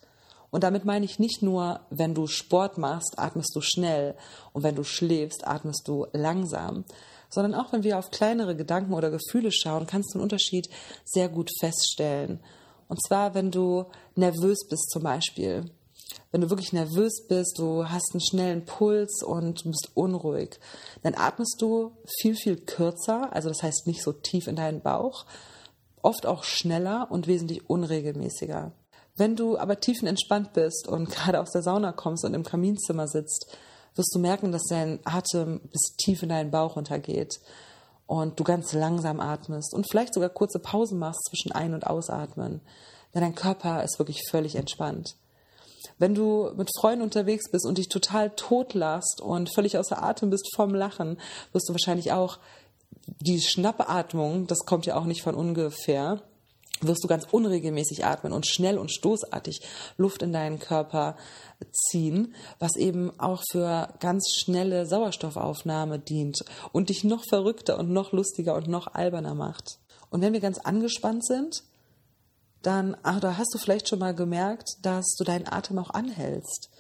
Und 0.50 0.64
damit 0.64 0.85
meine 0.85 1.04
ich 1.04 1.21
nicht 1.21 1.40
nur, 1.40 1.81
wenn 1.88 2.14
du 2.14 2.26
Sport 2.26 2.78
machst, 2.78 3.19
atmest 3.19 3.54
du 3.54 3.61
schnell 3.61 4.16
und 4.52 4.64
wenn 4.64 4.75
du 4.75 4.83
schläfst, 4.83 5.47
atmest 5.47 5.87
du 5.87 6.07
langsam, 6.12 6.85
sondern 7.31 7.54
auch 7.54 7.73
wenn 7.73 7.85
wir 7.85 7.97
auf 7.97 8.11
kleinere 8.11 8.57
Gedanken 8.57 8.92
oder 8.92 9.11
Gefühle 9.11 9.52
schauen, 9.52 9.87
kannst 9.87 10.12
du 10.12 10.19
einen 10.19 10.25
Unterschied 10.25 10.69
sehr 11.04 11.28
gut 11.28 11.50
feststellen. 11.61 12.40
Und 12.88 13.00
zwar, 13.07 13.35
wenn 13.35 13.52
du 13.52 13.87
nervös 14.16 14.66
bist 14.69 14.90
zum 14.90 15.04
Beispiel 15.04 15.71
wenn 16.31 16.40
du 16.40 16.50
wirklich 16.50 16.73
nervös 16.73 17.26
bist, 17.28 17.59
du 17.59 17.88
hast 17.88 18.11
einen 18.12 18.21
schnellen 18.21 18.64
Puls 18.64 19.23
und 19.23 19.64
du 19.64 19.71
bist 19.71 19.90
unruhig, 19.95 20.59
dann 21.02 21.14
atmest 21.14 21.57
du 21.61 21.92
viel, 22.21 22.35
viel 22.35 22.57
kürzer, 22.57 23.33
also 23.33 23.49
das 23.49 23.62
heißt 23.62 23.87
nicht 23.87 24.02
so 24.02 24.12
tief 24.12 24.47
in 24.47 24.57
deinen 24.57 24.81
Bauch, 24.81 25.26
oft 26.02 26.26
auch 26.26 26.45
schneller 26.45 27.09
und 27.11 27.26
wesentlich 27.26 27.69
unregelmäßiger. 27.69 28.73
Wenn 29.16 29.37
du 29.37 29.59
aber 29.59 29.81
tiefenentspannt 29.81 30.52
bist 30.52 30.88
und 30.88 31.11
gerade 31.11 31.40
aus 31.40 31.50
der 31.50 31.62
Sauna 31.62 31.92
kommst 31.92 32.25
und 32.25 32.35
im 32.35 32.45
Kaminzimmer 32.45 33.09
sitzt, 33.09 33.47
wirst 33.95 34.14
du 34.14 34.19
merken, 34.19 34.52
dass 34.52 34.64
dein 34.69 35.00
Atem 35.04 35.61
bis 35.71 35.95
tief 35.97 36.23
in 36.23 36.31
deinen 36.31 36.50
Bauch 36.50 36.76
untergeht 36.76 37.40
und 38.07 38.40
du 38.40 38.45
ganz 38.45 38.73
langsam 38.73 39.21
atmest 39.21 39.75
und 39.75 39.87
vielleicht 39.90 40.14
sogar 40.14 40.31
kurze 40.31 40.59
Pausen 40.59 40.99
machst 40.99 41.28
zwischen 41.28 41.52
Ein- 41.52 41.75
und 41.75 41.87
Ausatmen. 41.87 42.61
Denn 43.14 43.21
dein 43.21 43.35
Körper 43.35 43.85
ist 43.85 43.99
wirklich 43.99 44.23
völlig 44.31 44.57
entspannt. 44.57 45.16
Wenn 45.99 46.15
du 46.15 46.51
mit 46.57 46.71
Freunden 46.79 47.03
unterwegs 47.03 47.51
bist 47.51 47.67
und 47.67 47.79
dich 47.79 47.89
total 47.89 48.31
totlachst 48.31 49.21
und 49.21 49.53
völlig 49.55 49.79
außer 49.79 50.03
Atem 50.03 50.31
bist 50.31 50.49
vom 50.55 50.75
Lachen, 50.75 51.19
wirst 51.53 51.69
du 51.69 51.73
wahrscheinlich 51.73 52.12
auch 52.12 52.39
die 53.21 53.41
Schnappatmung, 53.41 54.47
das 54.47 54.61
kommt 54.61 54.87
ja 54.87 54.97
auch 54.97 55.05
nicht 55.05 55.23
von 55.23 55.35
ungefähr, 55.35 56.23
wirst 56.81 57.05
du 57.05 57.09
ganz 57.09 57.27
unregelmäßig 57.31 58.05
atmen 58.05 58.33
und 58.33 58.47
schnell 58.47 58.79
und 58.79 58.91
stoßartig 58.91 59.61
Luft 59.97 60.23
in 60.23 60.33
deinen 60.33 60.59
Körper 60.59 61.17
ziehen, 61.71 62.35
was 62.59 62.77
eben 62.77 63.19
auch 63.19 63.43
für 63.51 63.89
ganz 64.01 64.35
schnelle 64.35 64.87
Sauerstoffaufnahme 64.87 65.99
dient 65.99 66.45
und 66.73 66.89
dich 66.89 67.05
noch 67.05 67.25
verrückter 67.29 67.79
und 67.79 67.91
noch 67.91 68.12
lustiger 68.12 68.55
und 68.55 68.69
noch 68.69 68.95
alberner 68.95 69.35
macht. 69.35 69.79
Und 70.11 70.21
wenn 70.23 70.33
wir 70.33 70.41
ganz 70.41 70.59
angespannt 70.59 71.25
sind, 71.25 71.62
dann 72.62 72.97
ach, 73.02 73.21
da 73.21 73.37
hast 73.37 73.54
du 73.54 73.59
vielleicht 73.59 73.88
schon 73.88 73.99
mal 73.99 74.14
gemerkt, 74.14 74.69
dass 74.83 75.14
du 75.19 75.25
deinen 75.25 75.47
Atem 75.47 75.78
auch 75.78 75.90
anhältst. 75.90 76.71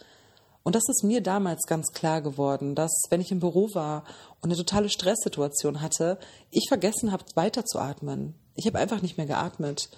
Und 0.62 0.76
das 0.76 0.84
ist 0.88 1.02
mir 1.02 1.20
damals 1.20 1.66
ganz 1.66 1.92
klar 1.92 2.22
geworden, 2.22 2.74
dass 2.74 2.92
wenn 3.10 3.20
ich 3.20 3.32
im 3.32 3.40
Büro 3.40 3.68
war 3.74 4.04
und 4.40 4.50
eine 4.50 4.56
totale 4.56 4.88
Stresssituation 4.88 5.80
hatte, 5.80 6.18
ich 6.50 6.66
vergessen 6.68 7.10
habe, 7.10 7.24
weiterzuatmen. 7.34 8.34
Ich 8.54 8.66
habe 8.66 8.78
einfach 8.78 9.02
nicht 9.02 9.16
mehr 9.16 9.26
geatmet. 9.26 9.90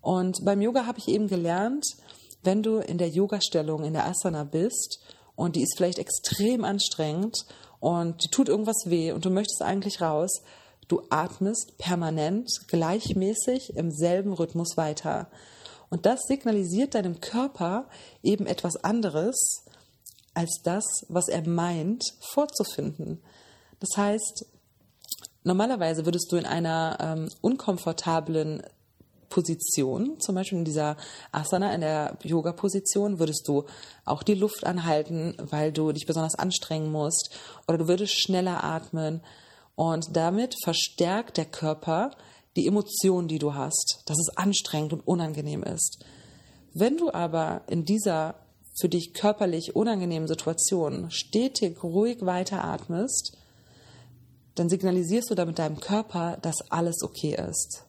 Und 0.00 0.44
beim 0.44 0.60
Yoga 0.60 0.86
habe 0.86 0.98
ich 0.98 1.08
eben 1.08 1.26
gelernt, 1.26 1.84
wenn 2.44 2.62
du 2.62 2.78
in 2.78 2.98
der 2.98 3.08
Yoga-Stellung, 3.08 3.82
in 3.82 3.94
der 3.94 4.06
Asana 4.06 4.44
bist 4.44 5.00
und 5.34 5.56
die 5.56 5.62
ist 5.62 5.76
vielleicht 5.76 5.98
extrem 5.98 6.64
anstrengend 6.64 7.44
und 7.80 8.22
die 8.22 8.28
tut 8.28 8.48
irgendwas 8.48 8.84
weh 8.86 9.10
und 9.10 9.24
du 9.24 9.30
möchtest 9.30 9.62
eigentlich 9.62 10.00
raus, 10.00 10.42
du 10.88 11.02
atmest 11.10 11.78
permanent 11.78 12.48
gleichmäßig 12.68 13.76
im 13.76 13.90
selben 13.90 14.32
Rhythmus 14.32 14.76
weiter. 14.76 15.28
Und 15.88 16.06
das 16.06 16.20
signalisiert 16.26 16.94
deinem 16.94 17.20
Körper 17.20 17.86
eben 18.22 18.46
etwas 18.46 18.76
anderes 18.76 19.64
als 20.34 20.60
das, 20.62 20.84
was 21.08 21.28
er 21.28 21.46
meint 21.48 22.04
vorzufinden. 22.20 23.22
Das 23.80 23.96
heißt, 23.96 24.46
normalerweise 25.44 26.04
würdest 26.04 26.30
du 26.30 26.36
in 26.36 26.46
einer 26.46 26.98
ähm, 27.00 27.28
unkomfortablen 27.40 28.62
Position, 29.28 30.20
zum 30.20 30.34
Beispiel 30.34 30.58
in 30.58 30.64
dieser 30.64 30.96
Asana, 31.32 31.74
in 31.74 31.80
der 31.80 32.16
Yoga-Position, 32.22 33.18
würdest 33.18 33.46
du 33.48 33.64
auch 34.04 34.22
die 34.22 34.34
Luft 34.34 34.64
anhalten, 34.64 35.34
weil 35.38 35.72
du 35.72 35.92
dich 35.92 36.06
besonders 36.06 36.36
anstrengen 36.36 36.90
musst, 36.90 37.30
oder 37.66 37.78
du 37.78 37.88
würdest 37.88 38.20
schneller 38.20 38.62
atmen. 38.64 39.20
Und 39.76 40.16
damit 40.16 40.56
verstärkt 40.64 41.36
der 41.36 41.44
Körper 41.44 42.10
die 42.56 42.66
Emotionen, 42.66 43.28
die 43.28 43.38
du 43.38 43.54
hast, 43.54 44.02
dass 44.06 44.18
es 44.18 44.36
anstrengend 44.36 44.94
und 44.94 45.06
unangenehm 45.06 45.62
ist. 45.62 46.04
Wenn 46.72 46.96
du 46.96 47.12
aber 47.12 47.62
in 47.68 47.84
dieser 47.84 48.34
für 48.78 48.88
dich 48.88 49.14
körperlich 49.14 49.74
unangenehmen 49.74 50.28
Situation 50.28 51.10
stetig 51.10 51.82
ruhig 51.82 52.24
weiter 52.24 52.64
atmest, 52.64 53.36
dann 54.54 54.68
signalisierst 54.68 55.30
du 55.30 55.34
damit 55.34 55.58
deinem 55.58 55.80
Körper, 55.80 56.38
dass 56.42 56.70
alles 56.70 57.02
okay 57.02 57.36
ist. 57.48 57.84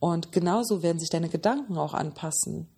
Und 0.00 0.32
genauso 0.32 0.82
werden 0.82 0.98
sich 0.98 1.10
deine 1.10 1.28
Gedanken 1.28 1.78
auch 1.78 1.94
anpassen. 1.94 2.68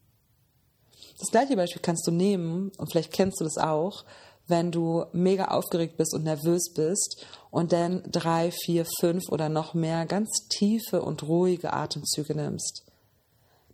Das 1.19 1.31
gleiche 1.31 1.57
Beispiel 1.57 1.83
kannst 1.83 2.07
du 2.07 2.11
nehmen, 2.11 2.73
und 2.79 2.91
vielleicht 2.91 3.13
kennst 3.13 3.41
du 3.41 3.45
das 3.45 3.59
auch, 3.59 4.05
wenn 4.51 4.71
du 4.71 5.05
mega 5.13 5.47
aufgeregt 5.47 5.97
bist 5.97 6.15
und 6.15 6.25
nervös 6.25 6.73
bist 6.75 7.27
und 7.51 7.73
dann 7.73 8.03
drei, 8.11 8.51
vier, 8.51 8.87
fünf 9.01 9.29
oder 9.31 9.49
noch 9.49 9.75
mehr 9.75 10.07
ganz 10.07 10.29
tiefe 10.49 11.03
und 11.03 11.23
ruhige 11.23 11.73
Atemzüge 11.73 12.35
nimmst. 12.35 12.85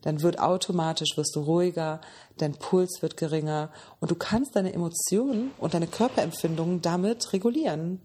Dann 0.02 0.22
wird 0.22 0.38
automatisch, 0.38 1.16
wirst 1.16 1.34
du 1.34 1.40
ruhiger, 1.40 2.00
dein 2.38 2.54
Puls 2.54 3.02
wird 3.02 3.16
geringer 3.16 3.72
und 3.98 4.10
du 4.10 4.14
kannst 4.14 4.54
deine 4.54 4.72
Emotionen 4.72 5.50
und 5.58 5.74
deine 5.74 5.88
Körperempfindungen 5.88 6.80
damit 6.80 7.32
regulieren. 7.32 8.00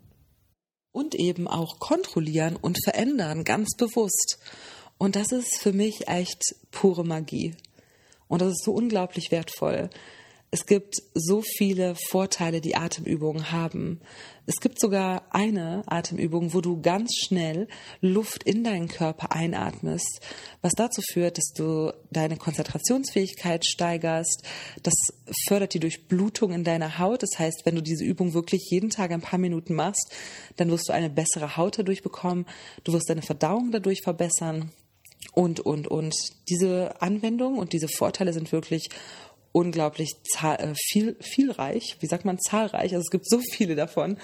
Und 0.94 1.16
eben 1.16 1.48
auch 1.48 1.80
kontrollieren 1.80 2.58
und 2.58 2.78
verändern, 2.84 3.44
ganz 3.46 3.78
bewusst. 3.78 4.40
Und 4.98 5.16
das 5.16 5.32
ist 5.32 5.60
für 5.60 5.74
mich 5.74 6.08
echt 6.08 6.42
pure 6.72 7.06
Magie. 7.06 7.56
Und 8.28 8.42
das 8.42 8.50
ist 8.50 8.64
so 8.66 8.72
unglaublich 8.72 9.32
wertvoll. 9.32 9.90
Es 10.54 10.66
gibt 10.66 11.02
so 11.14 11.42
viele 11.42 11.96
Vorteile, 11.96 12.60
die 12.60 12.76
Atemübungen 12.76 13.54
haben. 13.54 14.02
Es 14.46 14.60
gibt 14.60 14.82
sogar 14.82 15.24
eine 15.30 15.84
Atemübung, 15.86 16.54
wo 16.54 16.60
du 16.60 16.82
ganz 16.82 17.14
schnell 17.16 17.70
Luft 18.02 18.44
in 18.44 18.66
deinen 18.66 18.90
Körper 18.90 19.32
einatmest, 19.32 20.20
was 20.62 20.74
dazu 20.74 21.02
führt, 21.14 21.38
dass 21.38 21.54
du 21.56 21.94
deine 22.10 22.36
Konzentrationsfähigkeit 22.36 23.66
steigerst. 23.66 24.44
Das 24.84 24.94
fördert 25.48 25.74
die 25.74 25.80
Durchblutung 25.80 26.52
in 26.52 26.66
deiner 26.66 27.00
Haut. 27.00 27.24
Das 27.24 27.40
heißt, 27.40 27.62
wenn 27.64 27.76
du 27.76 27.82
diese 27.82 28.04
Übung 28.04 28.34
wirklich 28.34 28.68
jeden 28.70 28.90
Tag 28.90 29.12
ein 29.12 29.22
paar 29.22 29.40
Minuten 29.40 29.74
machst, 29.74 30.12
dann 30.58 30.70
wirst 30.70 30.90
du 30.90 30.94
eine 30.94 31.10
bessere 31.10 31.56
Haut 31.56 31.80
dadurch 31.80 32.04
bekommen. 32.04 32.46
Du 32.84 32.92
wirst 32.92 33.10
deine 33.10 33.22
Verdauung 33.22 33.72
dadurch 33.72 34.02
verbessern. 34.02 34.74
Und, 35.34 35.62
und, 35.62 35.88
und. 35.88 36.14
Diese 36.50 37.02
Anwendung 37.02 37.58
und 37.58 37.72
diese 37.72 37.88
Vorteile 37.88 38.34
sind 38.34 38.52
wirklich 38.52 38.90
unglaublich 39.52 40.16
äh, 40.42 40.74
viel, 40.76 41.16
vielreich, 41.20 41.98
wie 42.00 42.08
sagt 42.08 42.26
man, 42.26 42.40
zahlreich. 42.40 42.94
Also 42.94 43.02
es 43.02 43.12
gibt 43.12 43.28
so 43.28 43.40
viele 43.40 43.76
davon. 43.76 44.18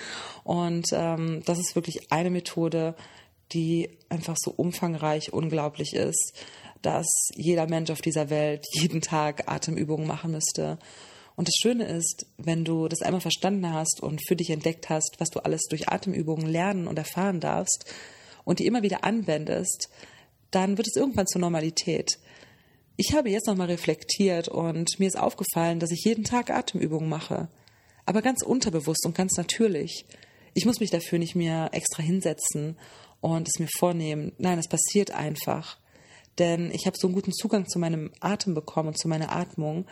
Und 0.43 0.87
ähm, 0.93 1.41
das 1.45 1.59
ist 1.59 1.75
wirklich 1.75 2.11
eine 2.11 2.29
Methode, 2.29 2.95
die 3.53 3.89
einfach 4.09 4.35
so 4.37 4.51
umfangreich, 4.51 5.33
unglaublich 5.33 5.93
ist, 5.93 6.33
dass 6.81 7.07
jeder 7.35 7.67
Mensch 7.67 7.89
auf 7.89 8.01
dieser 8.01 8.29
Welt 8.29 8.65
jeden 8.71 9.01
Tag 9.01 9.49
Atemübungen 9.49 10.07
machen 10.07 10.31
müsste. 10.31 10.77
Und 11.35 11.47
das 11.47 11.55
Schöne 11.61 11.85
ist, 11.85 12.25
wenn 12.37 12.65
du 12.65 12.87
das 12.87 13.01
einmal 13.01 13.21
verstanden 13.21 13.71
hast 13.71 14.01
und 14.01 14.25
für 14.27 14.35
dich 14.35 14.49
entdeckt 14.49 14.89
hast, 14.89 15.17
was 15.19 15.29
du 15.29 15.39
alles 15.39 15.61
durch 15.69 15.89
Atemübungen 15.89 16.47
lernen 16.47 16.87
und 16.87 16.97
erfahren 16.97 17.39
darfst 17.39 17.85
und 18.43 18.59
die 18.59 18.65
immer 18.65 18.81
wieder 18.81 19.03
anwendest, 19.03 19.89
dann 20.51 20.77
wird 20.77 20.87
es 20.87 20.95
irgendwann 20.95 21.27
zur 21.27 21.41
Normalität. 21.41 22.17
Ich 22.99 23.13
habe 23.13 23.29
jetzt 23.29 23.45
nochmal 23.45 23.67
reflektiert 23.67 24.47
und 24.47 24.99
mir 24.99 25.07
ist 25.07 25.19
aufgefallen, 25.19 25.79
dass 25.79 25.91
ich 25.91 26.03
jeden 26.03 26.23
Tag 26.23 26.49
Atemübungen 26.49 27.07
mache. 27.07 27.47
Aber 28.07 28.23
ganz 28.23 28.41
unterbewusst 28.41 29.05
und 29.05 29.13
ganz 29.13 29.37
natürlich. 29.37 30.07
Ich 30.55 30.65
muss 30.65 30.79
mich 30.79 30.89
dafür 30.89 31.19
nicht 31.19 31.35
mehr 31.35 31.69
extra 31.73 32.01
hinsetzen 32.01 32.75
und 33.21 33.47
es 33.47 33.59
mir 33.59 33.67
vornehmen. 33.67 34.31
Nein, 34.39 34.57
es 34.57 34.67
passiert 34.67 35.11
einfach. 35.11 35.77
Denn 36.39 36.71
ich 36.71 36.87
habe 36.87 36.97
so 36.97 37.05
einen 37.05 37.13
guten 37.13 37.33
Zugang 37.33 37.67
zu 37.67 37.77
meinem 37.77 38.11
Atem 38.19 38.55
bekommen 38.55 38.89
und 38.89 38.97
zu 38.97 39.07
meiner 39.07 39.31
Atmung, 39.31 39.85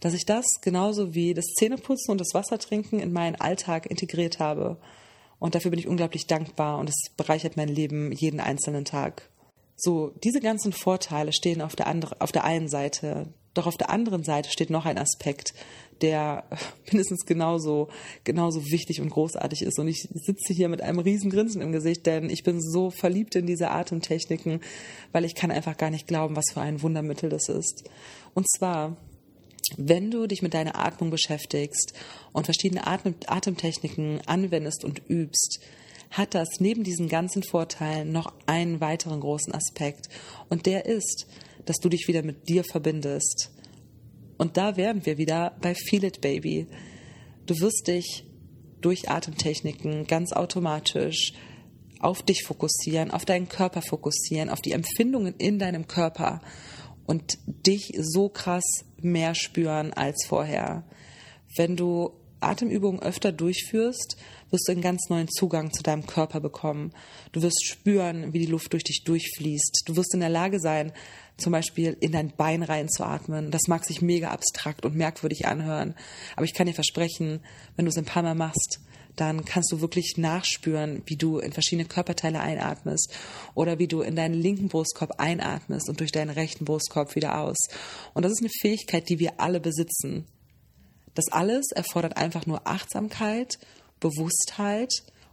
dass 0.00 0.14
ich 0.14 0.24
das 0.24 0.46
genauso 0.62 1.14
wie 1.14 1.34
das 1.34 1.44
Zähneputzen 1.58 2.12
und 2.12 2.22
das 2.22 2.32
Wassertrinken 2.32 3.00
in 3.00 3.12
meinen 3.12 3.36
Alltag 3.36 3.84
integriert 3.84 4.38
habe. 4.38 4.78
Und 5.38 5.54
dafür 5.54 5.72
bin 5.72 5.80
ich 5.80 5.88
unglaublich 5.88 6.26
dankbar 6.26 6.78
und 6.78 6.88
es 6.88 7.10
bereichert 7.18 7.58
mein 7.58 7.68
Leben 7.68 8.12
jeden 8.12 8.40
einzelnen 8.40 8.86
Tag. 8.86 9.28
So, 9.76 10.12
diese 10.24 10.40
ganzen 10.40 10.72
Vorteile 10.72 11.32
stehen 11.32 11.60
auf 11.60 11.76
der, 11.76 11.86
andere, 11.86 12.20
auf 12.20 12.32
der 12.32 12.44
einen 12.44 12.68
Seite. 12.68 13.28
Doch 13.52 13.66
auf 13.66 13.76
der 13.76 13.90
anderen 13.90 14.24
Seite 14.24 14.50
steht 14.50 14.70
noch 14.70 14.86
ein 14.86 14.98
Aspekt, 14.98 15.52
der 16.00 16.44
mindestens 16.90 17.26
genauso, 17.26 17.88
genauso 18.24 18.64
wichtig 18.70 19.00
und 19.02 19.10
großartig 19.10 19.62
ist. 19.62 19.78
Und 19.78 19.88
ich 19.88 20.08
sitze 20.12 20.54
hier 20.54 20.68
mit 20.68 20.82
einem 20.82 20.98
riesen 20.98 21.30
Grinsen 21.30 21.60
im 21.60 21.72
Gesicht, 21.72 22.06
denn 22.06 22.30
ich 22.30 22.42
bin 22.42 22.60
so 22.60 22.90
verliebt 22.90 23.34
in 23.34 23.46
diese 23.46 23.70
Atemtechniken, 23.70 24.60
weil 25.12 25.26
ich 25.26 25.34
kann 25.34 25.50
einfach 25.50 25.76
gar 25.76 25.90
nicht 25.90 26.06
glauben, 26.06 26.36
was 26.36 26.52
für 26.52 26.62
ein 26.62 26.82
Wundermittel 26.82 27.28
das 27.28 27.48
ist. 27.48 27.84
Und 28.34 28.46
zwar, 28.50 28.96
wenn 29.76 30.10
du 30.10 30.26
dich 30.26 30.40
mit 30.40 30.54
deiner 30.54 30.78
Atmung 30.78 31.10
beschäftigst 31.10 31.92
und 32.32 32.46
verschiedene 32.46 32.86
Atem 32.86 33.14
Atemtechniken 33.26 34.20
anwendest 34.26 34.84
und 34.84 35.02
übst, 35.08 35.60
hat 36.10 36.34
das 36.34 36.48
neben 36.60 36.84
diesen 36.84 37.08
ganzen 37.08 37.42
Vorteilen 37.42 38.12
noch 38.12 38.32
einen 38.46 38.80
weiteren 38.80 39.20
großen 39.20 39.52
Aspekt. 39.54 40.08
Und 40.48 40.66
der 40.66 40.86
ist, 40.86 41.26
dass 41.64 41.76
du 41.76 41.88
dich 41.88 42.08
wieder 42.08 42.22
mit 42.22 42.48
dir 42.48 42.64
verbindest. 42.64 43.50
Und 44.38 44.56
da 44.56 44.76
wären 44.76 45.04
wir 45.06 45.18
wieder 45.18 45.56
bei 45.60 45.74
Feel 45.74 46.04
It 46.04 46.20
Baby. 46.20 46.66
Du 47.46 47.58
wirst 47.60 47.86
dich 47.88 48.24
durch 48.80 49.08
Atemtechniken 49.10 50.06
ganz 50.06 50.32
automatisch 50.32 51.32
auf 52.00 52.22
dich 52.22 52.44
fokussieren, 52.44 53.10
auf 53.10 53.24
deinen 53.24 53.48
Körper 53.48 53.82
fokussieren, 53.82 54.50
auf 54.50 54.60
die 54.60 54.72
Empfindungen 54.72 55.34
in 55.38 55.58
deinem 55.58 55.86
Körper 55.86 56.42
und 57.06 57.38
dich 57.46 57.94
so 57.98 58.28
krass 58.28 58.84
mehr 59.00 59.34
spüren 59.34 59.92
als 59.92 60.26
vorher. 60.26 60.84
Wenn 61.56 61.76
du 61.76 62.12
Atemübungen 62.46 63.00
öfter 63.00 63.32
durchführst, 63.32 64.16
wirst 64.50 64.68
du 64.68 64.72
einen 64.72 64.82
ganz 64.82 65.08
neuen 65.08 65.28
Zugang 65.28 65.72
zu 65.72 65.82
deinem 65.82 66.06
Körper 66.06 66.40
bekommen. 66.40 66.92
Du 67.32 67.42
wirst 67.42 67.64
spüren, 67.64 68.32
wie 68.32 68.38
die 68.38 68.46
Luft 68.46 68.72
durch 68.72 68.84
dich 68.84 69.02
durchfließt. 69.04 69.82
Du 69.86 69.96
wirst 69.96 70.14
in 70.14 70.20
der 70.20 70.28
Lage 70.28 70.60
sein, 70.60 70.92
zum 71.36 71.52
Beispiel 71.52 71.96
in 72.00 72.12
dein 72.12 72.32
Bein 72.36 72.62
reinzuatmen. 72.62 73.50
Das 73.50 73.68
mag 73.68 73.84
sich 73.84 74.02
mega 74.02 74.30
abstrakt 74.30 74.84
und 74.84 74.96
merkwürdig 74.96 75.46
anhören. 75.46 75.94
Aber 76.36 76.44
ich 76.44 76.54
kann 76.54 76.66
dir 76.66 76.74
versprechen, 76.74 77.40
wenn 77.76 77.84
du 77.84 77.90
es 77.90 77.98
ein 77.98 78.04
paar 78.04 78.22
Mal 78.22 78.34
machst, 78.34 78.80
dann 79.16 79.44
kannst 79.44 79.72
du 79.72 79.80
wirklich 79.80 80.14
nachspüren, 80.16 81.02
wie 81.06 81.16
du 81.16 81.38
in 81.38 81.52
verschiedene 81.52 81.88
Körperteile 81.88 82.40
einatmest 82.40 83.12
oder 83.54 83.78
wie 83.78 83.88
du 83.88 84.02
in 84.02 84.14
deinen 84.14 84.34
linken 84.34 84.68
Brustkorb 84.68 85.18
einatmest 85.18 85.88
und 85.88 86.00
durch 86.00 86.12
deinen 86.12 86.30
rechten 86.30 86.66
Brustkorb 86.66 87.14
wieder 87.16 87.40
aus. 87.40 87.56
Und 88.14 88.24
das 88.24 88.32
ist 88.32 88.40
eine 88.40 88.50
Fähigkeit, 88.60 89.08
die 89.08 89.18
wir 89.18 89.40
alle 89.40 89.58
besitzen. 89.58 90.26
Das 91.16 91.32
alles 91.32 91.72
erfordert 91.72 92.16
einfach 92.16 92.46
nur 92.46 92.68
Achtsamkeit 92.68 93.58
Bewusstheit 93.98 94.92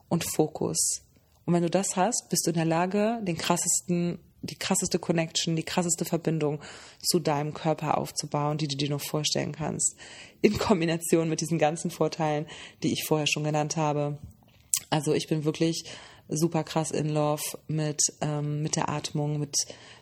und 0.10 0.24
Fokus. 0.36 1.02
Und 1.46 1.54
wenn 1.54 1.64
du 1.64 1.70
das 1.70 1.96
hast, 1.96 2.30
bist 2.30 2.46
du 2.46 2.52
in 2.52 2.56
der 2.56 2.66
Lage, 2.66 3.20
den 3.24 3.38
krassesten 3.38 4.20
die 4.46 4.58
krasseste 4.58 5.00
Connection, 5.00 5.56
die 5.56 5.64
krasseste 5.64 6.04
Verbindung 6.04 6.60
zu 7.02 7.20
deinem 7.20 7.54
Körper 7.54 7.98
aufzubauen, 7.98 8.58
die 8.58 8.68
du 8.68 8.76
dir 8.76 8.90
nur 8.90 9.00
vorstellen 9.00 9.54
kannst. 9.54 9.96
In 10.42 10.58
Kombination 10.58 11.30
mit 11.30 11.40
diesen 11.40 11.58
ganzen 11.58 11.92
Vorteilen, 11.92 12.46
die 12.84 12.92
ich 12.92 13.06
vorher 13.06 13.26
schon 13.26 13.46
genannt 13.46 13.78
habe. 13.78 14.18
Also 14.90 15.14
ich 15.14 15.28
bin 15.28 15.46
wirklich 15.46 15.86
super 16.30 16.64
krass 16.64 16.92
in 16.92 17.10
Love 17.10 17.44
mit, 17.68 18.02
ähm, 18.22 18.62
mit 18.62 18.76
der 18.76 18.90
Atmung, 18.90 19.40
mit, 19.40 19.56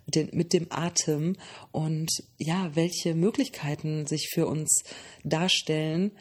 mit, 0.06 0.16
den, 0.16 0.30
mit 0.34 0.54
dem 0.54 0.68
Atem 0.70 1.36
und 1.72 2.10
ja, 2.38 2.76
welche 2.76 3.16
Möglichkeiten 3.16 4.06
sich 4.06 4.30
für 4.34 4.48
uns 4.48 4.84
darstellen, 5.24 6.12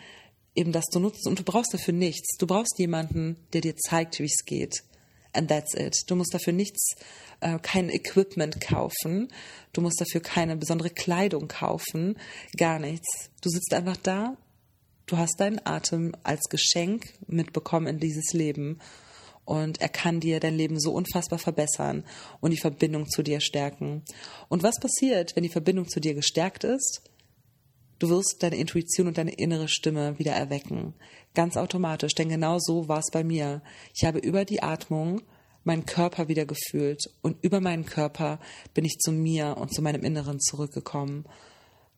eben 0.54 0.73
das 0.73 0.87
zu 0.87 1.00
nutzen. 1.00 1.28
Und 1.28 1.38
du 1.38 1.45
brauchst 1.45 1.73
dafür 1.73 1.95
nichts. 1.95 2.37
Du 2.38 2.47
brauchst 2.47 2.78
jemanden, 2.78 3.37
der 3.52 3.61
dir 3.61 3.76
zeigt, 3.76 4.19
wie 4.19 4.25
es 4.25 4.45
geht. 4.45 4.83
And 5.33 5.49
that's 5.49 5.75
it. 5.75 5.97
Du 6.09 6.16
musst 6.16 6.35
dafür 6.35 6.52
nichts, 6.52 6.95
äh, 7.40 7.59
kein 7.61 7.88
Equipment 7.88 8.61
kaufen. 8.61 9.28
Du 9.73 9.80
musst 9.80 10.00
dafür 10.00 10.21
keine 10.21 10.57
besondere 10.57 10.90
Kleidung 10.90 11.47
kaufen. 11.47 12.19
Gar 12.57 12.80
nichts. 12.80 13.30
Du 13.40 13.49
sitzt 13.49 13.73
einfach 13.73 13.97
da. 13.97 14.37
Du 15.07 15.19
hast 15.19 15.40
deinen 15.40 15.64
Atem 15.64 16.14
als 16.23 16.49
Geschenk 16.49 17.14
mitbekommen 17.26 17.87
in 17.87 18.00
dieses 18.00 18.33
Leben. 18.33 18.80
Und 19.44 19.80
er 19.80 19.88
kann 19.88 20.20
dir 20.20 20.38
dein 20.38 20.54
Leben 20.54 20.78
so 20.78 20.92
unfassbar 20.92 21.38
verbessern 21.38 22.04
und 22.40 22.52
die 22.52 22.61
Verbindung 22.61 23.09
zu 23.09 23.23
dir 23.23 23.40
stärken. 23.40 24.02
Und 24.49 24.62
was 24.62 24.78
passiert, 24.78 25.35
wenn 25.35 25.42
die 25.42 25.49
Verbindung 25.49 25.88
zu 25.88 26.00
dir 26.00 26.14
gestärkt 26.14 26.64
ist? 26.64 27.02
Du 27.99 28.09
wirst 28.09 28.37
deine 28.42 28.56
Intuition 28.56 29.09
und 29.09 29.18
deine 29.18 29.32
innere 29.32 29.68
Stimme 29.68 30.18
wieder 30.18 30.32
erwecken. 30.32 30.94
Ganz 31.35 31.56
automatisch, 31.56 32.14
denn 32.14 32.30
genau 32.30 32.59
so 32.59 32.88
war 32.88 33.00
es 33.00 33.11
bei 33.12 33.23
mir. 33.25 33.62
Ich 33.94 34.04
habe 34.04 34.18
über 34.18 34.44
die 34.44 34.62
Atmung 34.62 35.20
meinen 35.64 35.85
Körper 35.85 36.28
wieder 36.28 36.47
gefühlt 36.47 37.11
und 37.20 37.37
über 37.42 37.61
meinen 37.61 37.85
Körper 37.85 38.40
bin 38.73 38.85
ich 38.85 38.99
zu 38.99 39.12
mir 39.12 39.56
und 39.59 39.75
zu 39.75 39.82
meinem 39.82 40.02
Inneren 40.02 40.40
zurückgekommen. 40.40 41.26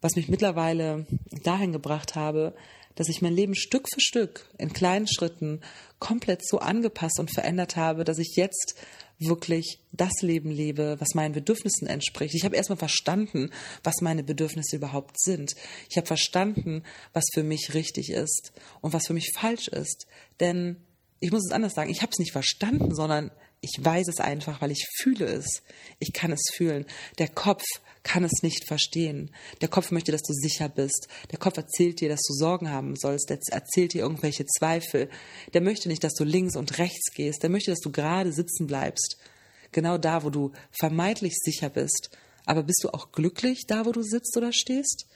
Was 0.00 0.16
mich 0.16 0.28
mittlerweile 0.28 1.06
dahin 1.44 1.72
gebracht 1.72 2.16
habe, 2.16 2.54
dass 2.94 3.08
ich 3.08 3.22
mein 3.22 3.34
Leben 3.34 3.54
Stück 3.54 3.88
für 3.92 4.00
Stück 4.00 4.49
in 4.58 4.72
kleinen 4.72 5.06
Schritten 5.06 5.61
komplett 5.99 6.46
so 6.46 6.58
angepasst 6.58 7.18
und 7.20 7.32
verändert 7.32 7.76
habe, 7.76 8.04
dass 8.04 8.18
ich 8.18 8.34
jetzt 8.37 8.75
wirklich 9.18 9.80
das 9.92 10.12
Leben 10.20 10.50
lebe, 10.50 10.96
was 10.99 11.14
meinen 11.14 11.32
Bedürfnissen 11.32 11.87
entspricht. 11.87 12.34
Ich 12.34 12.44
habe 12.44 12.56
erstmal 12.56 12.78
verstanden, 12.78 13.50
was 13.84 14.00
meine 14.00 14.22
Bedürfnisse 14.22 14.76
überhaupt 14.76 15.20
sind. 15.20 15.54
Ich 15.88 15.96
habe 15.96 16.06
verstanden, 16.06 16.82
was 17.12 17.25
für 17.32 17.44
mich 17.44 17.75
richtig 17.75 18.11
ist 18.11 18.52
und 18.80 18.92
was 18.92 19.06
für 19.06 19.14
mich 19.14 19.30
falsch 19.34 19.68
ist. 19.68 20.06
Denn 20.40 20.76
ich 21.20 21.30
muss 21.30 21.46
es 21.46 21.52
anders 21.52 21.75
sagen, 21.75 21.90
ich 21.90 22.02
habe 22.02 22.11
es 22.11 22.18
nicht 22.18 22.32
verstanden, 22.32 22.94
sondern 22.94 23.30
ich 23.62 23.78
weiß 23.78 24.09
es 24.09 24.19
einfach, 24.19 24.61
weil 24.61 24.73
ich 24.73 24.88
fühle 25.00 25.25
es. 25.25 25.62
Ich 26.00 26.12
kann 26.12 26.33
es 26.33 26.50
fühlen. 26.52 26.85
Der 27.19 27.28
Kopf 27.28 27.62
kann 28.02 28.25
es 28.25 28.42
nicht 28.42 28.66
verstehen. 28.66 29.31
Der 29.61 29.69
Kopf 29.69 29.92
möchte, 29.92 30.11
dass 30.11 30.23
du 30.23 30.33
sicher 30.33 30.69
bist. 30.69 31.07
Der 31.31 31.38
Kopf 31.38 31.57
erzählt 31.57 32.00
dir, 32.00 32.09
dass 32.09 32.23
du 32.26 32.35
Sorgen 32.35 32.71
haben 32.71 32.97
sollst. 32.97 33.31
Der 33.31 33.38
erzählt 33.52 33.95
dir 33.95 34.02
irgendwelche 34.02 34.47
Zweifel. 34.47 35.09
Der 35.54 35.61
möchte 35.61 35.88
nicht, 35.88 36.02
dass 36.02 36.14
du 36.14 36.25
links 36.25 36.57
und 36.57 36.78
rechts 36.78 37.14
gehst. 37.14 37.45
Der 37.45 37.50
möchte, 37.50 37.71
dass 37.71 37.78
du 37.78 37.92
gerade 37.92 38.33
sitzen 38.33 38.66
bleibst. 38.66 39.16
Genau 39.71 39.97
da, 39.97 40.25
wo 40.25 40.31
du 40.31 40.50
vermeintlich 40.73 41.35
sicher 41.40 41.71
bist. 41.71 42.11
Aber 42.45 42.64
bist 42.64 42.83
du 42.83 42.92
auch 42.92 43.12
glücklich 43.12 43.66
da, 43.69 43.87
wo 43.87 43.92
du 43.92 44.02
sitzt 44.02 44.37
oder 44.37 44.52
stehst? 44.52 45.07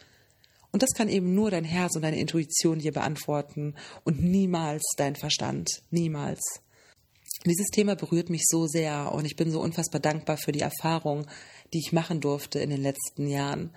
Und 0.71 0.85
das 0.85 0.91
kann 0.91 1.09
eben 1.09 1.35
nur 1.35 1.51
dein 1.51 1.65
Herz 1.65 1.97
und 1.97 2.03
deine 2.03 2.21
Intuition 2.21 2.79
dir 2.79 2.93
beantworten 2.93 3.75
und 4.05 4.23
niemals 4.23 4.85
dein 4.97 5.17
Verstand. 5.17 5.83
Niemals. 5.91 6.61
Dieses 7.45 7.69
Thema 7.69 7.95
berührt 7.95 8.31
mich 8.31 8.43
so 8.47 8.67
sehr 8.67 9.13
und 9.13 9.25
ich 9.25 9.37
bin 9.37 9.51
so 9.51 9.61
unfassbar 9.61 10.01
dankbar 10.01 10.37
für 10.37 10.53
die 10.53 10.61
Erfahrung, 10.61 11.27
die 11.73 11.79
ich 11.79 11.93
machen 11.93 12.21
durfte 12.21 12.59
in 12.59 12.71
den 12.71 12.83
letzten 12.83 13.29
Jahren, 13.29 13.71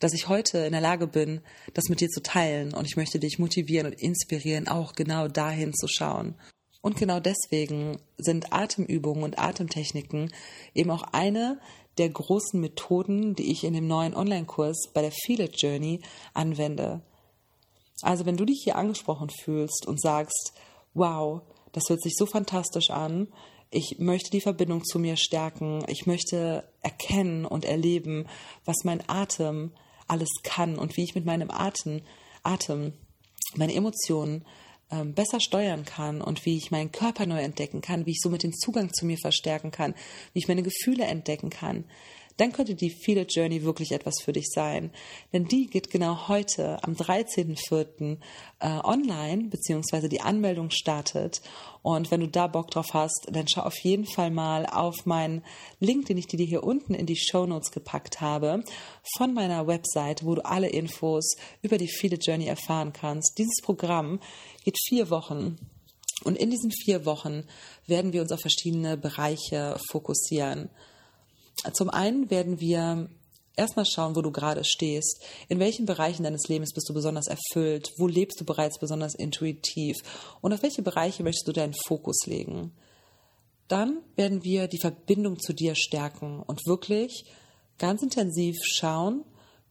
dass 0.00 0.12
ich 0.12 0.28
heute 0.28 0.58
in 0.58 0.72
der 0.72 0.80
Lage 0.80 1.06
bin, 1.06 1.40
das 1.72 1.88
mit 1.88 2.00
dir 2.00 2.08
zu 2.08 2.22
teilen 2.22 2.74
und 2.74 2.86
ich 2.86 2.96
möchte 2.96 3.18
dich 3.18 3.38
motivieren 3.38 3.86
und 3.86 4.00
inspirieren, 4.00 4.68
auch 4.68 4.94
genau 4.94 5.28
dahin 5.28 5.72
zu 5.72 5.86
schauen. 5.88 6.34
Und 6.82 6.98
genau 6.98 7.18
deswegen 7.18 7.98
sind 8.18 8.52
Atemübungen 8.52 9.24
und 9.24 9.38
Atemtechniken 9.38 10.32
eben 10.74 10.90
auch 10.90 11.02
eine 11.12 11.58
der 11.98 12.10
großen 12.10 12.60
Methoden, 12.60 13.34
die 13.34 13.50
ich 13.50 13.64
in 13.64 13.72
dem 13.72 13.86
neuen 13.86 14.14
Online-Kurs 14.14 14.90
bei 14.92 15.02
der 15.02 15.12
Feel 15.12 15.40
It 15.40 15.60
Journey 15.60 16.00
anwende. 16.34 17.00
Also 18.02 18.26
wenn 18.26 18.36
du 18.36 18.44
dich 18.44 18.60
hier 18.62 18.76
angesprochen 18.76 19.30
fühlst 19.30 19.86
und 19.86 20.00
sagst, 20.00 20.52
wow, 20.94 21.40
das 21.76 21.90
hört 21.90 22.00
sich 22.00 22.14
so 22.16 22.24
fantastisch 22.24 22.88
an. 22.88 23.28
Ich 23.70 23.96
möchte 23.98 24.30
die 24.30 24.40
Verbindung 24.40 24.82
zu 24.82 24.98
mir 24.98 25.18
stärken. 25.18 25.84
Ich 25.88 26.06
möchte 26.06 26.64
erkennen 26.80 27.44
und 27.44 27.66
erleben, 27.66 28.26
was 28.64 28.84
mein 28.84 29.06
Atem 29.10 29.72
alles 30.08 30.30
kann 30.42 30.78
und 30.78 30.96
wie 30.96 31.04
ich 31.04 31.14
mit 31.14 31.26
meinem 31.26 31.50
Atem, 31.50 32.00
Atem 32.42 32.94
meine 33.56 33.74
Emotionen 33.74 34.46
ähm, 34.90 35.12
besser 35.12 35.38
steuern 35.38 35.84
kann 35.84 36.22
und 36.22 36.46
wie 36.46 36.56
ich 36.56 36.70
meinen 36.70 36.92
Körper 36.92 37.26
neu 37.26 37.42
entdecken 37.42 37.82
kann, 37.82 38.06
wie 38.06 38.12
ich 38.12 38.22
somit 38.22 38.42
den 38.42 38.54
Zugang 38.54 38.94
zu 38.94 39.04
mir 39.04 39.18
verstärken 39.18 39.70
kann, 39.70 39.94
wie 40.32 40.38
ich 40.38 40.48
meine 40.48 40.62
Gefühle 40.62 41.04
entdecken 41.04 41.50
kann 41.50 41.84
dann 42.36 42.52
könnte 42.52 42.74
die 42.74 42.90
Feel 42.90 43.18
It 43.18 43.34
Journey 43.34 43.62
wirklich 43.62 43.92
etwas 43.92 44.14
für 44.22 44.32
dich 44.32 44.46
sein. 44.50 44.90
Denn 45.32 45.46
die 45.46 45.66
geht 45.66 45.90
genau 45.90 46.28
heute 46.28 46.82
am 46.84 46.94
13.04. 46.94 48.18
Äh, 48.58 48.68
online, 48.84 49.44
beziehungsweise 49.44 50.08
die 50.08 50.20
Anmeldung 50.20 50.70
startet. 50.70 51.40
Und 51.82 52.10
wenn 52.10 52.20
du 52.20 52.28
da 52.28 52.46
Bock 52.46 52.70
drauf 52.70 52.92
hast, 52.92 53.26
dann 53.30 53.46
schau 53.48 53.62
auf 53.62 53.78
jeden 53.82 54.06
Fall 54.06 54.30
mal 54.30 54.66
auf 54.66 55.06
meinen 55.06 55.42
Link, 55.80 56.06
den 56.06 56.18
ich 56.18 56.26
dir 56.26 56.44
hier 56.44 56.64
unten 56.64 56.94
in 56.94 57.06
die 57.06 57.16
Show 57.16 57.46
Notes 57.46 57.70
gepackt 57.70 58.20
habe, 58.20 58.64
von 59.16 59.32
meiner 59.34 59.66
Website, 59.66 60.24
wo 60.24 60.34
du 60.34 60.44
alle 60.44 60.68
Infos 60.68 61.36
über 61.62 61.78
die 61.78 61.88
Feel 61.88 62.14
It 62.14 62.26
Journey 62.26 62.46
erfahren 62.46 62.92
kannst. 62.92 63.38
Dieses 63.38 63.60
Programm 63.62 64.20
geht 64.64 64.76
vier 64.88 65.10
Wochen. 65.10 65.58
Und 66.24 66.36
in 66.36 66.50
diesen 66.50 66.70
vier 66.72 67.04
Wochen 67.04 67.44
werden 67.86 68.12
wir 68.12 68.22
uns 68.22 68.32
auf 68.32 68.40
verschiedene 68.40 68.96
Bereiche 68.96 69.78
fokussieren. 69.90 70.70
Zum 71.72 71.90
einen 71.90 72.30
werden 72.30 72.60
wir 72.60 73.08
erstmal 73.56 73.86
schauen, 73.86 74.14
wo 74.14 74.22
du 74.22 74.30
gerade 74.30 74.64
stehst. 74.64 75.24
In 75.48 75.58
welchen 75.58 75.86
Bereichen 75.86 76.22
deines 76.22 76.48
Lebens 76.48 76.72
bist 76.72 76.88
du 76.88 76.94
besonders 76.94 77.26
erfüllt? 77.26 77.92
Wo 77.96 78.06
lebst 78.06 78.40
du 78.40 78.44
bereits 78.44 78.78
besonders 78.78 79.14
intuitiv? 79.14 79.96
Und 80.40 80.52
auf 80.52 80.62
welche 80.62 80.82
Bereiche 80.82 81.22
möchtest 81.22 81.48
du 81.48 81.52
deinen 81.52 81.74
Fokus 81.86 82.26
legen? 82.26 82.72
Dann 83.68 83.98
werden 84.14 84.44
wir 84.44 84.68
die 84.68 84.80
Verbindung 84.80 85.40
zu 85.40 85.52
dir 85.52 85.74
stärken 85.74 86.40
und 86.46 86.66
wirklich 86.66 87.24
ganz 87.78 88.02
intensiv 88.02 88.56
schauen, 88.62 89.24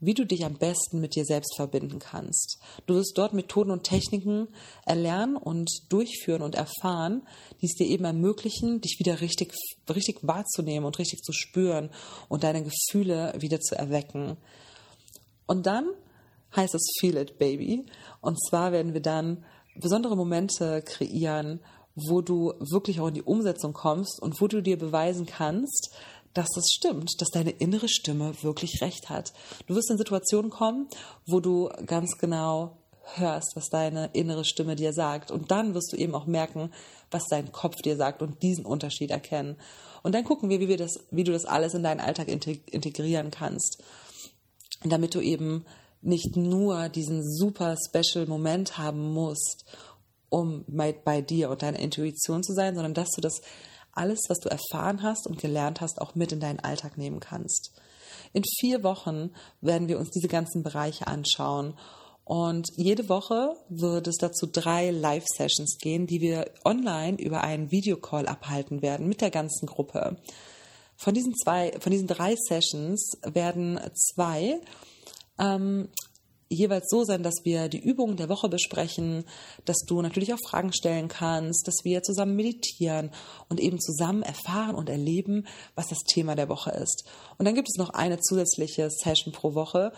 wie 0.05 0.13
du 0.13 0.25
dich 0.25 0.45
am 0.45 0.55
besten 0.55 1.01
mit 1.01 1.15
dir 1.15 1.25
selbst 1.25 1.55
verbinden 1.55 1.99
kannst. 1.99 2.59
Du 2.85 2.95
wirst 2.95 3.13
dort 3.15 3.33
Methoden 3.33 3.71
und 3.71 3.83
Techniken 3.83 4.47
erlernen 4.85 5.35
und 5.35 5.69
durchführen 5.89 6.41
und 6.41 6.55
erfahren, 6.55 7.27
die 7.61 7.65
es 7.65 7.75
dir 7.75 7.87
eben 7.87 8.05
ermöglichen, 8.05 8.81
dich 8.81 8.97
wieder 8.99 9.21
richtig, 9.21 9.53
richtig 9.89 10.19
wahrzunehmen 10.21 10.85
und 10.85 10.99
richtig 10.99 11.21
zu 11.21 11.33
spüren 11.33 11.89
und 12.29 12.43
deine 12.43 12.63
Gefühle 12.63 13.33
wieder 13.39 13.59
zu 13.59 13.75
erwecken. 13.75 14.37
Und 15.47 15.65
dann 15.65 15.89
heißt 16.55 16.75
es 16.75 16.87
Feel 16.99 17.17
It 17.17 17.37
Baby. 17.37 17.85
Und 18.21 18.37
zwar 18.47 18.71
werden 18.71 18.93
wir 18.93 19.01
dann 19.01 19.43
besondere 19.75 20.15
Momente 20.15 20.81
kreieren, 20.81 21.59
wo 21.95 22.21
du 22.21 22.53
wirklich 22.59 22.99
auch 22.99 23.07
in 23.07 23.13
die 23.13 23.23
Umsetzung 23.23 23.73
kommst 23.73 24.21
und 24.21 24.39
wo 24.41 24.47
du 24.47 24.61
dir 24.61 24.77
beweisen 24.77 25.25
kannst, 25.25 25.95
dass 26.35 26.49
das 26.53 26.65
stimmt, 26.75 27.19
dass 27.19 27.29
deine 27.29 27.49
innere 27.49 27.89
Stimme 27.89 28.33
wirklich 28.43 28.81
recht 28.81 29.09
hat. 29.09 29.33
Du 29.65 29.73
wirst 29.73 29.89
in 29.89 29.97
Situationen 29.97 30.51
kommen, 30.51 30.87
wo 31.25 31.39
du 31.39 31.69
ganz 31.85 32.17
genau 32.19 32.77
hörst, 33.15 33.55
was 33.55 33.69
deine 33.69 34.09
innere 34.13 34.43
Stimme 34.45 34.75
dir 34.75 34.93
sagt. 34.93 35.31
Und 35.31 35.49
dann 35.49 35.73
wirst 35.73 35.93
du 35.93 35.97
eben 35.97 36.13
auch 36.13 36.25
merken, 36.25 36.71
was 37.09 37.27
dein 37.29 37.51
Kopf 37.51 37.75
dir 37.77 37.95
sagt 37.95 38.21
und 38.21 38.43
diesen 38.43 38.65
Unterschied 38.65 39.11
erkennen. 39.11 39.55
Und 40.03 40.13
dann 40.13 40.25
gucken 40.25 40.49
wir, 40.49 40.59
wie, 40.59 40.67
wir 40.67 40.77
das, 40.77 40.99
wie 41.09 41.23
du 41.23 41.31
das 41.31 41.45
alles 41.45 41.73
in 41.73 41.83
deinen 41.83 42.01
Alltag 42.01 42.27
integrieren 42.27 43.31
kannst. 43.31 43.81
Damit 44.83 45.15
du 45.15 45.21
eben 45.21 45.65
nicht 46.01 46.35
nur 46.35 46.89
diesen 46.89 47.23
super 47.23 47.75
special 47.77 48.27
Moment 48.27 48.77
haben 48.77 49.13
musst, 49.13 49.65
um 50.29 50.65
bei, 50.67 51.21
dir 51.21 51.49
und 51.49 51.61
deiner 51.61 51.79
Intuition 51.79 52.43
zu 52.43 52.53
sein, 52.53 52.75
sondern 52.75 52.93
dass 52.93 53.11
du 53.11 53.21
das 53.21 53.41
alles, 53.95 54.19
was 54.27 54.39
du 54.39 54.49
erfahren 54.49 55.01
hast 55.01 55.27
und 55.27 55.39
gelernt 55.39 55.81
hast, 55.81 56.01
auch 56.01 56.15
mit 56.15 56.31
in 56.31 56.39
deinen 56.39 56.59
Alltag 56.59 56.97
nehmen 56.97 57.19
kannst. 57.19 57.71
In 58.33 58.43
vier 58.59 58.83
Wochen 58.83 59.31
werden 59.61 59.87
wir 59.87 59.97
uns 59.97 60.11
diese 60.11 60.27
ganzen 60.27 60.63
Bereiche 60.63 61.07
anschauen. 61.07 61.73
Und 62.25 62.69
jede 62.75 63.07
Woche 63.07 63.55
wird 63.69 64.07
es 64.07 64.17
dazu 64.17 64.47
drei 64.47 64.89
Live-Sessions 64.89 65.77
gehen, 65.79 66.07
die 66.07 66.21
wir 66.21 66.51
online 66.65 67.17
über 67.21 67.41
einen 67.41 67.71
Videocall 67.71 68.27
abhalten 68.27 68.81
werden 68.81 69.07
mit 69.07 69.21
der 69.21 69.31
ganzen 69.31 69.67
Gruppe. 69.67 70.17
Von 70.97 71.13
diesen 71.13 71.35
zwei, 71.35 71.73
von 71.79 71.91
diesen 71.91 72.07
drei 72.07 72.35
Sessions 72.35 73.11
werden 73.21 73.79
zwei 73.93 74.59
ähm, 75.37 75.89
jeweils 76.49 76.89
so 76.89 77.03
sein, 77.03 77.23
dass 77.23 77.43
wir 77.43 77.69
die 77.69 77.79
Übungen 77.79 78.17
der 78.17 78.29
Woche 78.29 78.49
besprechen, 78.49 79.25
dass 79.65 79.77
du 79.87 80.01
natürlich 80.01 80.33
auch 80.33 80.39
Fragen 80.47 80.73
stellen 80.73 81.07
kannst, 81.07 81.67
dass 81.67 81.83
wir 81.83 82.03
zusammen 82.03 82.35
meditieren 82.35 83.11
und 83.49 83.59
eben 83.59 83.79
zusammen 83.79 84.23
erfahren 84.23 84.75
und 84.75 84.89
erleben, 84.89 85.47
was 85.75 85.87
das 85.87 85.99
Thema 85.99 86.35
der 86.35 86.49
Woche 86.49 86.71
ist. 86.71 87.05
Und 87.37 87.45
dann 87.45 87.55
gibt 87.55 87.69
es 87.69 87.77
noch 87.77 87.89
eine 87.89 88.19
zusätzliche 88.19 88.89
Session 88.89 89.33
pro 89.33 89.55
Woche, 89.55 89.91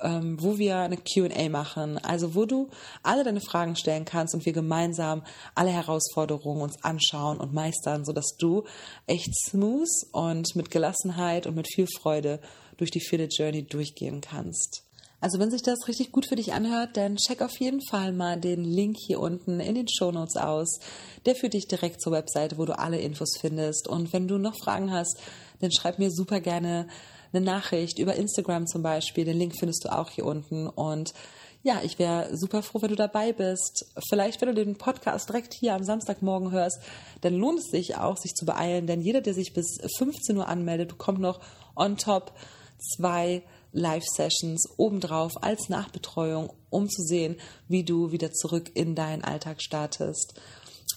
ähm, 0.00 0.36
wo 0.40 0.58
wir 0.58 0.78
eine 0.78 0.96
QA 0.96 1.48
machen, 1.48 1.98
also 1.98 2.34
wo 2.34 2.44
du 2.44 2.68
alle 3.02 3.24
deine 3.24 3.40
Fragen 3.40 3.76
stellen 3.76 4.04
kannst 4.04 4.34
und 4.34 4.44
wir 4.44 4.52
gemeinsam 4.52 5.22
alle 5.54 5.70
Herausforderungen 5.70 6.62
uns 6.62 6.82
anschauen 6.82 7.38
und 7.38 7.54
meistern, 7.54 8.04
sodass 8.04 8.36
du 8.38 8.64
echt 9.06 9.32
smooth 9.48 9.88
und 10.12 10.56
mit 10.56 10.70
Gelassenheit 10.70 11.46
und 11.46 11.54
mit 11.54 11.68
viel 11.72 11.86
Freude 11.86 12.40
durch 12.76 12.90
die 12.90 13.00
Feel 13.00 13.28
Journey 13.30 13.62
durchgehen 13.62 14.20
kannst. 14.20 14.83
Also 15.24 15.38
wenn 15.38 15.50
sich 15.50 15.62
das 15.62 15.88
richtig 15.88 16.12
gut 16.12 16.26
für 16.26 16.36
dich 16.36 16.52
anhört, 16.52 16.98
dann 16.98 17.16
check 17.16 17.40
auf 17.40 17.58
jeden 17.58 17.80
Fall 17.80 18.12
mal 18.12 18.38
den 18.38 18.62
Link 18.62 18.98
hier 18.98 19.20
unten 19.20 19.58
in 19.58 19.74
den 19.74 19.88
Show 19.88 20.12
Notes 20.12 20.36
aus. 20.36 20.80
Der 21.24 21.34
führt 21.34 21.54
dich 21.54 21.66
direkt 21.66 22.02
zur 22.02 22.12
Webseite, 22.12 22.58
wo 22.58 22.66
du 22.66 22.78
alle 22.78 23.00
Infos 23.00 23.38
findest. 23.40 23.88
Und 23.88 24.12
wenn 24.12 24.28
du 24.28 24.36
noch 24.36 24.54
Fragen 24.54 24.92
hast, 24.92 25.18
dann 25.62 25.72
schreib 25.72 25.98
mir 25.98 26.10
super 26.10 26.40
gerne 26.40 26.88
eine 27.32 27.42
Nachricht 27.42 27.98
über 27.98 28.16
Instagram 28.16 28.66
zum 28.66 28.82
Beispiel. 28.82 29.24
Den 29.24 29.38
Link 29.38 29.54
findest 29.58 29.86
du 29.86 29.96
auch 29.96 30.10
hier 30.10 30.26
unten. 30.26 30.66
Und 30.66 31.14
ja, 31.62 31.80
ich 31.82 31.98
wäre 31.98 32.36
super 32.36 32.62
froh, 32.62 32.82
wenn 32.82 32.90
du 32.90 32.94
dabei 32.94 33.32
bist. 33.32 33.86
Vielleicht, 34.10 34.42
wenn 34.42 34.54
du 34.54 34.62
den 34.62 34.76
Podcast 34.76 35.30
direkt 35.30 35.54
hier 35.54 35.74
am 35.74 35.84
Samstagmorgen 35.84 36.50
hörst, 36.50 36.82
dann 37.22 37.32
lohnt 37.32 37.60
es 37.60 37.70
sich 37.70 37.96
auch, 37.96 38.18
sich 38.18 38.34
zu 38.34 38.44
beeilen, 38.44 38.86
denn 38.86 39.00
jeder, 39.00 39.22
der 39.22 39.32
sich 39.32 39.54
bis 39.54 39.78
15 39.96 40.36
Uhr 40.36 40.48
anmeldet, 40.48 40.90
bekommt 40.90 41.20
noch 41.20 41.40
on 41.76 41.96
top 41.96 42.34
zwei 42.78 43.42
Live-Sessions 43.74 44.70
obendrauf 44.78 45.42
als 45.42 45.68
Nachbetreuung, 45.68 46.52
um 46.70 46.88
zu 46.88 47.02
sehen, 47.02 47.36
wie 47.68 47.84
du 47.84 48.12
wieder 48.12 48.32
zurück 48.32 48.70
in 48.74 48.94
deinen 48.94 49.22
Alltag 49.22 49.60
startest. 49.60 50.34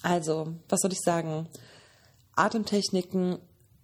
Also, 0.03 0.53
was 0.69 0.79
soll 0.81 0.93
ich 0.93 1.01
sagen? 1.01 1.49
Atemtechniken 2.35 3.39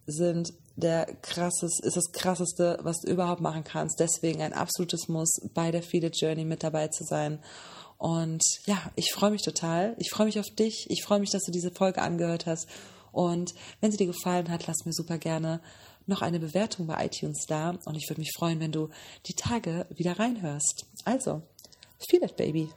sind 0.06 0.54
der 0.76 1.06
krasses, 1.22 1.80
ist 1.82 1.98
das 1.98 2.12
krasseste, 2.12 2.80
was 2.82 3.02
du 3.02 3.12
überhaupt 3.12 3.42
machen 3.42 3.64
kannst. 3.64 4.00
Deswegen 4.00 4.42
ein 4.42 4.54
absolutes 4.54 5.08
Muss, 5.08 5.32
bei 5.54 5.72
der 5.72 5.84
Feel 5.84 6.10
Journey 6.14 6.46
mit 6.46 6.64
dabei 6.64 6.88
zu 6.88 7.04
sein. 7.04 7.40
Und 7.98 8.44
ja, 8.66 8.78
ich 8.96 9.12
freue 9.14 9.32
mich 9.32 9.44
total. 9.44 9.96
Ich 9.98 10.10
freue 10.10 10.26
mich 10.26 10.40
auf 10.40 10.50
dich. 10.50 10.88
Ich 10.90 11.04
freue 11.04 11.20
mich, 11.20 11.32
dass 11.32 11.44
du 11.44 11.52
diese 11.52 11.72
Folge 11.72 12.02
angehört 12.02 12.46
hast. 12.46 12.68
Und 13.12 13.54
wenn 13.80 13.92
sie 13.92 13.98
dir 13.98 14.08
gefallen 14.08 14.50
hat, 14.50 14.66
lass 14.68 14.86
mir 14.86 14.94
super 14.94 15.20
gerne 15.20 15.62
noch 16.08 16.22
eine 16.22 16.39
Bewertung 16.39 16.88
bei 16.88 17.06
iTunes 17.06 17.46
da 17.48 17.78
und 17.86 17.96
ich 17.96 18.10
würde 18.10 18.22
mich 18.22 18.34
freuen, 18.36 18.60
wenn 18.60 18.72
du 18.72 18.89
die 19.26 19.34
Tage 19.34 19.86
wieder 19.89 20.20
reinhörst. 20.20 20.86
Also, 21.06 21.42
feel 22.10 22.24
it, 22.24 22.36
baby. 22.36 22.70